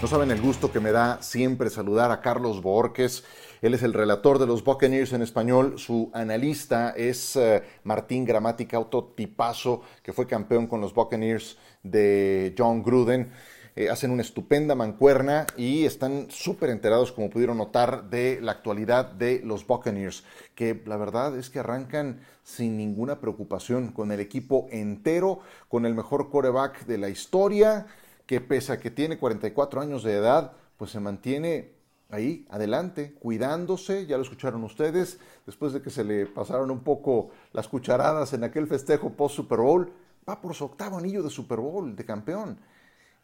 No 0.00 0.06
saben 0.06 0.30
el 0.30 0.40
gusto 0.40 0.70
que 0.70 0.78
me 0.78 0.92
da 0.92 1.20
siempre 1.20 1.68
saludar 1.68 2.12
a 2.12 2.20
Carlos 2.20 2.62
Borges. 2.62 3.24
Él 3.60 3.74
es 3.74 3.82
el 3.82 3.92
relator 3.92 4.38
de 4.38 4.46
los 4.46 4.62
Buccaneers 4.62 5.12
en 5.14 5.22
español. 5.22 5.80
Su 5.80 6.12
analista 6.14 6.90
es 6.90 7.34
eh, 7.34 7.64
Martín 7.82 8.24
Gramática, 8.24 8.76
autotipazo, 8.76 9.82
que 10.00 10.12
fue 10.12 10.28
campeón 10.28 10.68
con 10.68 10.80
los 10.80 10.94
Buccaneers 10.94 11.58
de 11.82 12.54
John 12.56 12.84
Gruden. 12.84 13.32
Eh, 13.76 13.90
hacen 13.90 14.10
una 14.10 14.22
estupenda 14.22 14.74
mancuerna 14.74 15.46
y 15.56 15.84
están 15.84 16.30
súper 16.30 16.70
enterados, 16.70 17.12
como 17.12 17.30
pudieron 17.30 17.58
notar, 17.58 18.10
de 18.10 18.40
la 18.40 18.52
actualidad 18.52 19.12
de 19.12 19.40
los 19.44 19.66
Buccaneers, 19.66 20.24
que 20.54 20.82
la 20.86 20.96
verdad 20.96 21.36
es 21.36 21.50
que 21.50 21.60
arrancan 21.60 22.20
sin 22.42 22.76
ninguna 22.76 23.20
preocupación, 23.20 23.92
con 23.92 24.10
el 24.10 24.20
equipo 24.20 24.66
entero, 24.70 25.40
con 25.68 25.86
el 25.86 25.94
mejor 25.94 26.30
quarterback 26.30 26.86
de 26.86 26.98
la 26.98 27.08
historia, 27.08 27.86
que 28.26 28.40
pese 28.40 28.72
a 28.72 28.80
que 28.80 28.90
tiene 28.90 29.18
44 29.18 29.80
años 29.80 30.02
de 30.02 30.14
edad, 30.14 30.52
pues 30.76 30.90
se 30.90 31.00
mantiene 31.00 31.72
ahí, 32.10 32.46
adelante, 32.50 33.14
cuidándose, 33.20 34.06
ya 34.06 34.16
lo 34.16 34.22
escucharon 34.22 34.64
ustedes, 34.64 35.18
después 35.46 35.72
de 35.72 35.82
que 35.82 35.90
se 35.90 36.04
le 36.04 36.26
pasaron 36.26 36.70
un 36.70 36.80
poco 36.80 37.30
las 37.52 37.68
cucharadas 37.68 38.32
en 38.32 38.44
aquel 38.44 38.66
festejo 38.66 39.10
post 39.10 39.36
Super 39.36 39.58
Bowl, 39.58 39.92
va 40.28 40.40
por 40.40 40.54
su 40.54 40.64
octavo 40.64 40.98
anillo 40.98 41.22
de 41.22 41.30
Super 41.30 41.60
Bowl, 41.60 41.94
de 41.94 42.04
campeón 42.04 42.58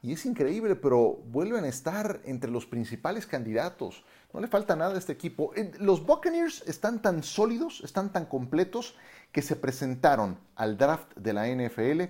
y 0.05 0.13
es 0.13 0.27
increíble, 0.27 0.77
pero 0.77 1.23
vuelven 1.29 1.65
a 1.65 1.69
estar 1.69 2.21
entre 2.27 2.51
los 2.51 2.67
principales 2.67 3.25
candidatos. 3.27 4.05
No 4.35 4.41
le 4.41 4.49
falta 4.49 4.77
nada 4.77 4.95
a 4.95 4.99
este 4.99 5.15
equipo. 5.15 5.55
Los 5.79 6.05
Buccaneers 6.05 6.63
están 6.67 7.01
tan 7.01 7.23
sólidos, 7.23 7.81
están 7.83 8.13
tan 8.13 8.27
completos, 8.27 8.97
que 9.33 9.41
se 9.41 9.57
presentaron 9.57 10.39
al 10.57 10.77
draft 10.77 11.17
de 11.17 11.33
la 11.33 11.49
NFL 11.49 12.03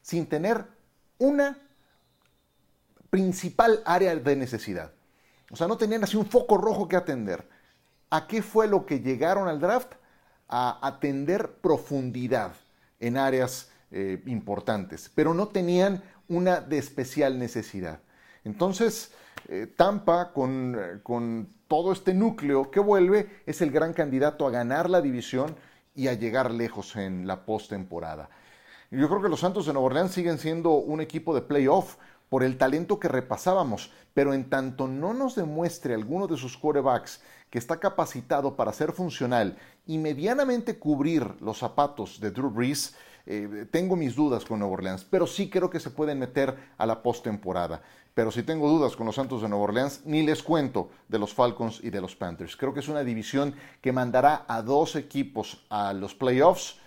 sin 0.00 0.26
tener 0.26 0.64
una 1.18 1.58
principal 3.10 3.82
área 3.84 4.16
de 4.16 4.34
necesidad. 4.34 4.90
O 5.50 5.56
sea, 5.56 5.68
no 5.68 5.76
tenían 5.76 6.04
así 6.04 6.16
un 6.16 6.24
foco 6.24 6.56
rojo 6.56 6.88
que 6.88 6.96
atender. 6.96 7.46
¿A 8.08 8.26
qué 8.28 8.40
fue 8.40 8.66
lo 8.66 8.86
que 8.86 9.00
llegaron 9.00 9.46
al 9.46 9.60
draft? 9.60 9.92
A 10.48 10.78
atender 10.80 11.56
profundidad 11.56 12.54
en 12.98 13.18
áreas 13.18 13.70
eh, 13.90 14.22
importantes, 14.24 15.12
pero 15.14 15.34
no 15.34 15.48
tenían 15.48 16.02
una 16.32 16.60
de 16.60 16.78
especial 16.78 17.38
necesidad. 17.38 18.00
Entonces, 18.44 19.12
eh, 19.48 19.66
Tampa, 19.76 20.32
con, 20.32 21.00
con 21.02 21.48
todo 21.68 21.92
este 21.92 22.14
núcleo 22.14 22.70
que 22.70 22.80
vuelve, 22.80 23.42
es 23.46 23.60
el 23.62 23.70
gran 23.70 23.92
candidato 23.92 24.46
a 24.46 24.50
ganar 24.50 24.90
la 24.90 25.00
división 25.00 25.54
y 25.94 26.08
a 26.08 26.14
llegar 26.14 26.50
lejos 26.50 26.96
en 26.96 27.26
la 27.26 27.44
postemporada. 27.44 28.30
Yo 28.90 29.08
creo 29.08 29.22
que 29.22 29.28
los 29.28 29.40
Santos 29.40 29.66
de 29.66 29.72
Nueva 29.72 29.86
Orleans 29.86 30.12
siguen 30.12 30.38
siendo 30.38 30.72
un 30.72 31.00
equipo 31.00 31.34
de 31.34 31.42
playoff 31.42 31.96
por 32.28 32.42
el 32.42 32.56
talento 32.56 32.98
que 32.98 33.08
repasábamos, 33.08 33.92
pero 34.14 34.34
en 34.34 34.48
tanto 34.48 34.88
no 34.88 35.14
nos 35.14 35.34
demuestre 35.34 35.94
alguno 35.94 36.26
de 36.26 36.36
sus 36.36 36.56
quarterbacks 36.56 37.20
que 37.50 37.58
está 37.58 37.78
capacitado 37.78 38.56
para 38.56 38.72
ser 38.72 38.92
funcional 38.92 39.58
y 39.86 39.98
medianamente 39.98 40.78
cubrir 40.78 41.26
los 41.40 41.58
zapatos 41.58 42.20
de 42.20 42.30
Drew 42.30 42.50
Brees, 42.50 42.94
eh, 43.26 43.66
tengo 43.70 43.96
mis 43.96 44.14
dudas 44.14 44.44
con 44.44 44.58
Nueva 44.58 44.74
Orleans, 44.74 45.04
pero 45.04 45.26
sí 45.26 45.48
creo 45.48 45.70
que 45.70 45.80
se 45.80 45.90
pueden 45.90 46.18
meter 46.18 46.56
a 46.76 46.86
la 46.86 47.02
postemporada. 47.02 47.82
Pero 48.14 48.30
si 48.30 48.42
tengo 48.42 48.68
dudas 48.68 48.94
con 48.94 49.06
los 49.06 49.14
Santos 49.14 49.42
de 49.42 49.48
Nueva 49.48 49.64
Orleans, 49.64 50.02
ni 50.04 50.22
les 50.22 50.42
cuento 50.42 50.90
de 51.08 51.18
los 51.18 51.32
Falcons 51.32 51.80
y 51.82 51.90
de 51.90 52.00
los 52.00 52.14
Panthers. 52.14 52.56
Creo 52.56 52.74
que 52.74 52.80
es 52.80 52.88
una 52.88 53.04
división 53.04 53.54
que 53.80 53.92
mandará 53.92 54.44
a 54.46 54.60
dos 54.60 54.96
equipos 54.96 55.64
a 55.70 55.92
los 55.92 56.14
playoffs. 56.14 56.78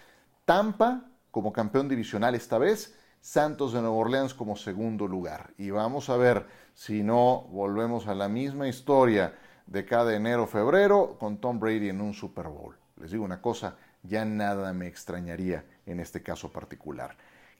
Tampa 0.45 1.05
como 1.35 1.51
campeón 1.51 1.89
divisional 1.89 2.33
esta 2.33 2.57
vez, 2.57 2.95
Santos 3.19 3.73
de 3.73 3.81
Nueva 3.81 3.97
Orleans 3.97 4.33
como 4.33 4.55
segundo 4.55 5.05
lugar. 5.05 5.51
Y 5.57 5.69
vamos 5.69 6.09
a 6.09 6.15
ver 6.15 6.45
si 6.73 7.03
no 7.03 7.47
volvemos 7.49 8.07
a 8.07 8.15
la 8.15 8.29
misma 8.29 8.69
historia 8.69 9.33
de 9.65 9.83
cada 9.83 10.15
enero, 10.15 10.47
febrero, 10.47 11.17
con 11.19 11.37
Tom 11.37 11.59
Brady 11.59 11.89
en 11.89 11.99
un 11.99 12.13
Super 12.13 12.47
Bowl. 12.47 12.77
Les 13.01 13.11
digo 13.11 13.25
una 13.25 13.41
cosa, 13.41 13.75
ya 14.07 14.25
nada 14.25 14.73
me 14.73 14.87
extrañaría 14.87 15.65
en 15.85 15.99
este 15.99 16.21
caso 16.21 16.51
particular. 16.51 17.15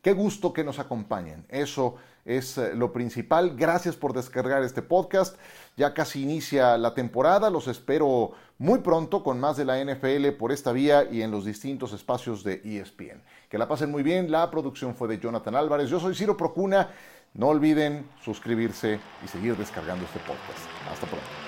Qué 0.05 0.13
gusto 0.13 0.53
que 0.53 0.63
nos 0.63 0.77
acompañen. 0.77 1.45
Eso 1.49 1.95
es 2.25 2.59
eh, 2.59 2.75
lo 2.75 2.93
principal. 2.93 3.55
Gracias 3.55 3.95
por 3.95 4.13
descargar 4.13 4.61
este 4.61 4.83
podcast. 4.83 5.35
Ya 5.77 5.95
casi 5.95 6.21
inicia 6.21 6.77
la 6.77 6.93
temporada. 6.93 7.49
Los 7.49 7.67
espero 7.67 8.33
muy 8.59 8.81
pronto 8.81 9.23
con 9.23 9.39
más 9.39 9.57
de 9.57 9.65
la 9.65 9.83
NFL 9.83 10.29
por 10.37 10.51
esta 10.51 10.71
vía 10.71 11.05
y 11.11 11.23
en 11.23 11.31
los 11.31 11.43
distintos 11.43 11.91
espacios 11.91 12.43
de 12.43 12.61
ESPN. 12.63 13.23
Que 13.49 13.57
la 13.57 13.67
pasen 13.67 13.89
muy 13.89 14.03
bien. 14.03 14.29
La 14.29 14.51
producción 14.51 14.93
fue 14.93 15.07
de 15.07 15.17
Jonathan 15.17 15.55
Álvarez. 15.55 15.89
Yo 15.89 15.99
soy 15.99 16.13
Ciro 16.13 16.37
Procuna. 16.37 16.91
No 17.33 17.47
olviden 17.47 18.07
suscribirse 18.23 18.99
y 19.23 19.27
seguir 19.27 19.57
descargando 19.57 20.05
este 20.05 20.19
podcast. 20.19 20.59
Hasta 20.91 21.07
pronto. 21.07 21.44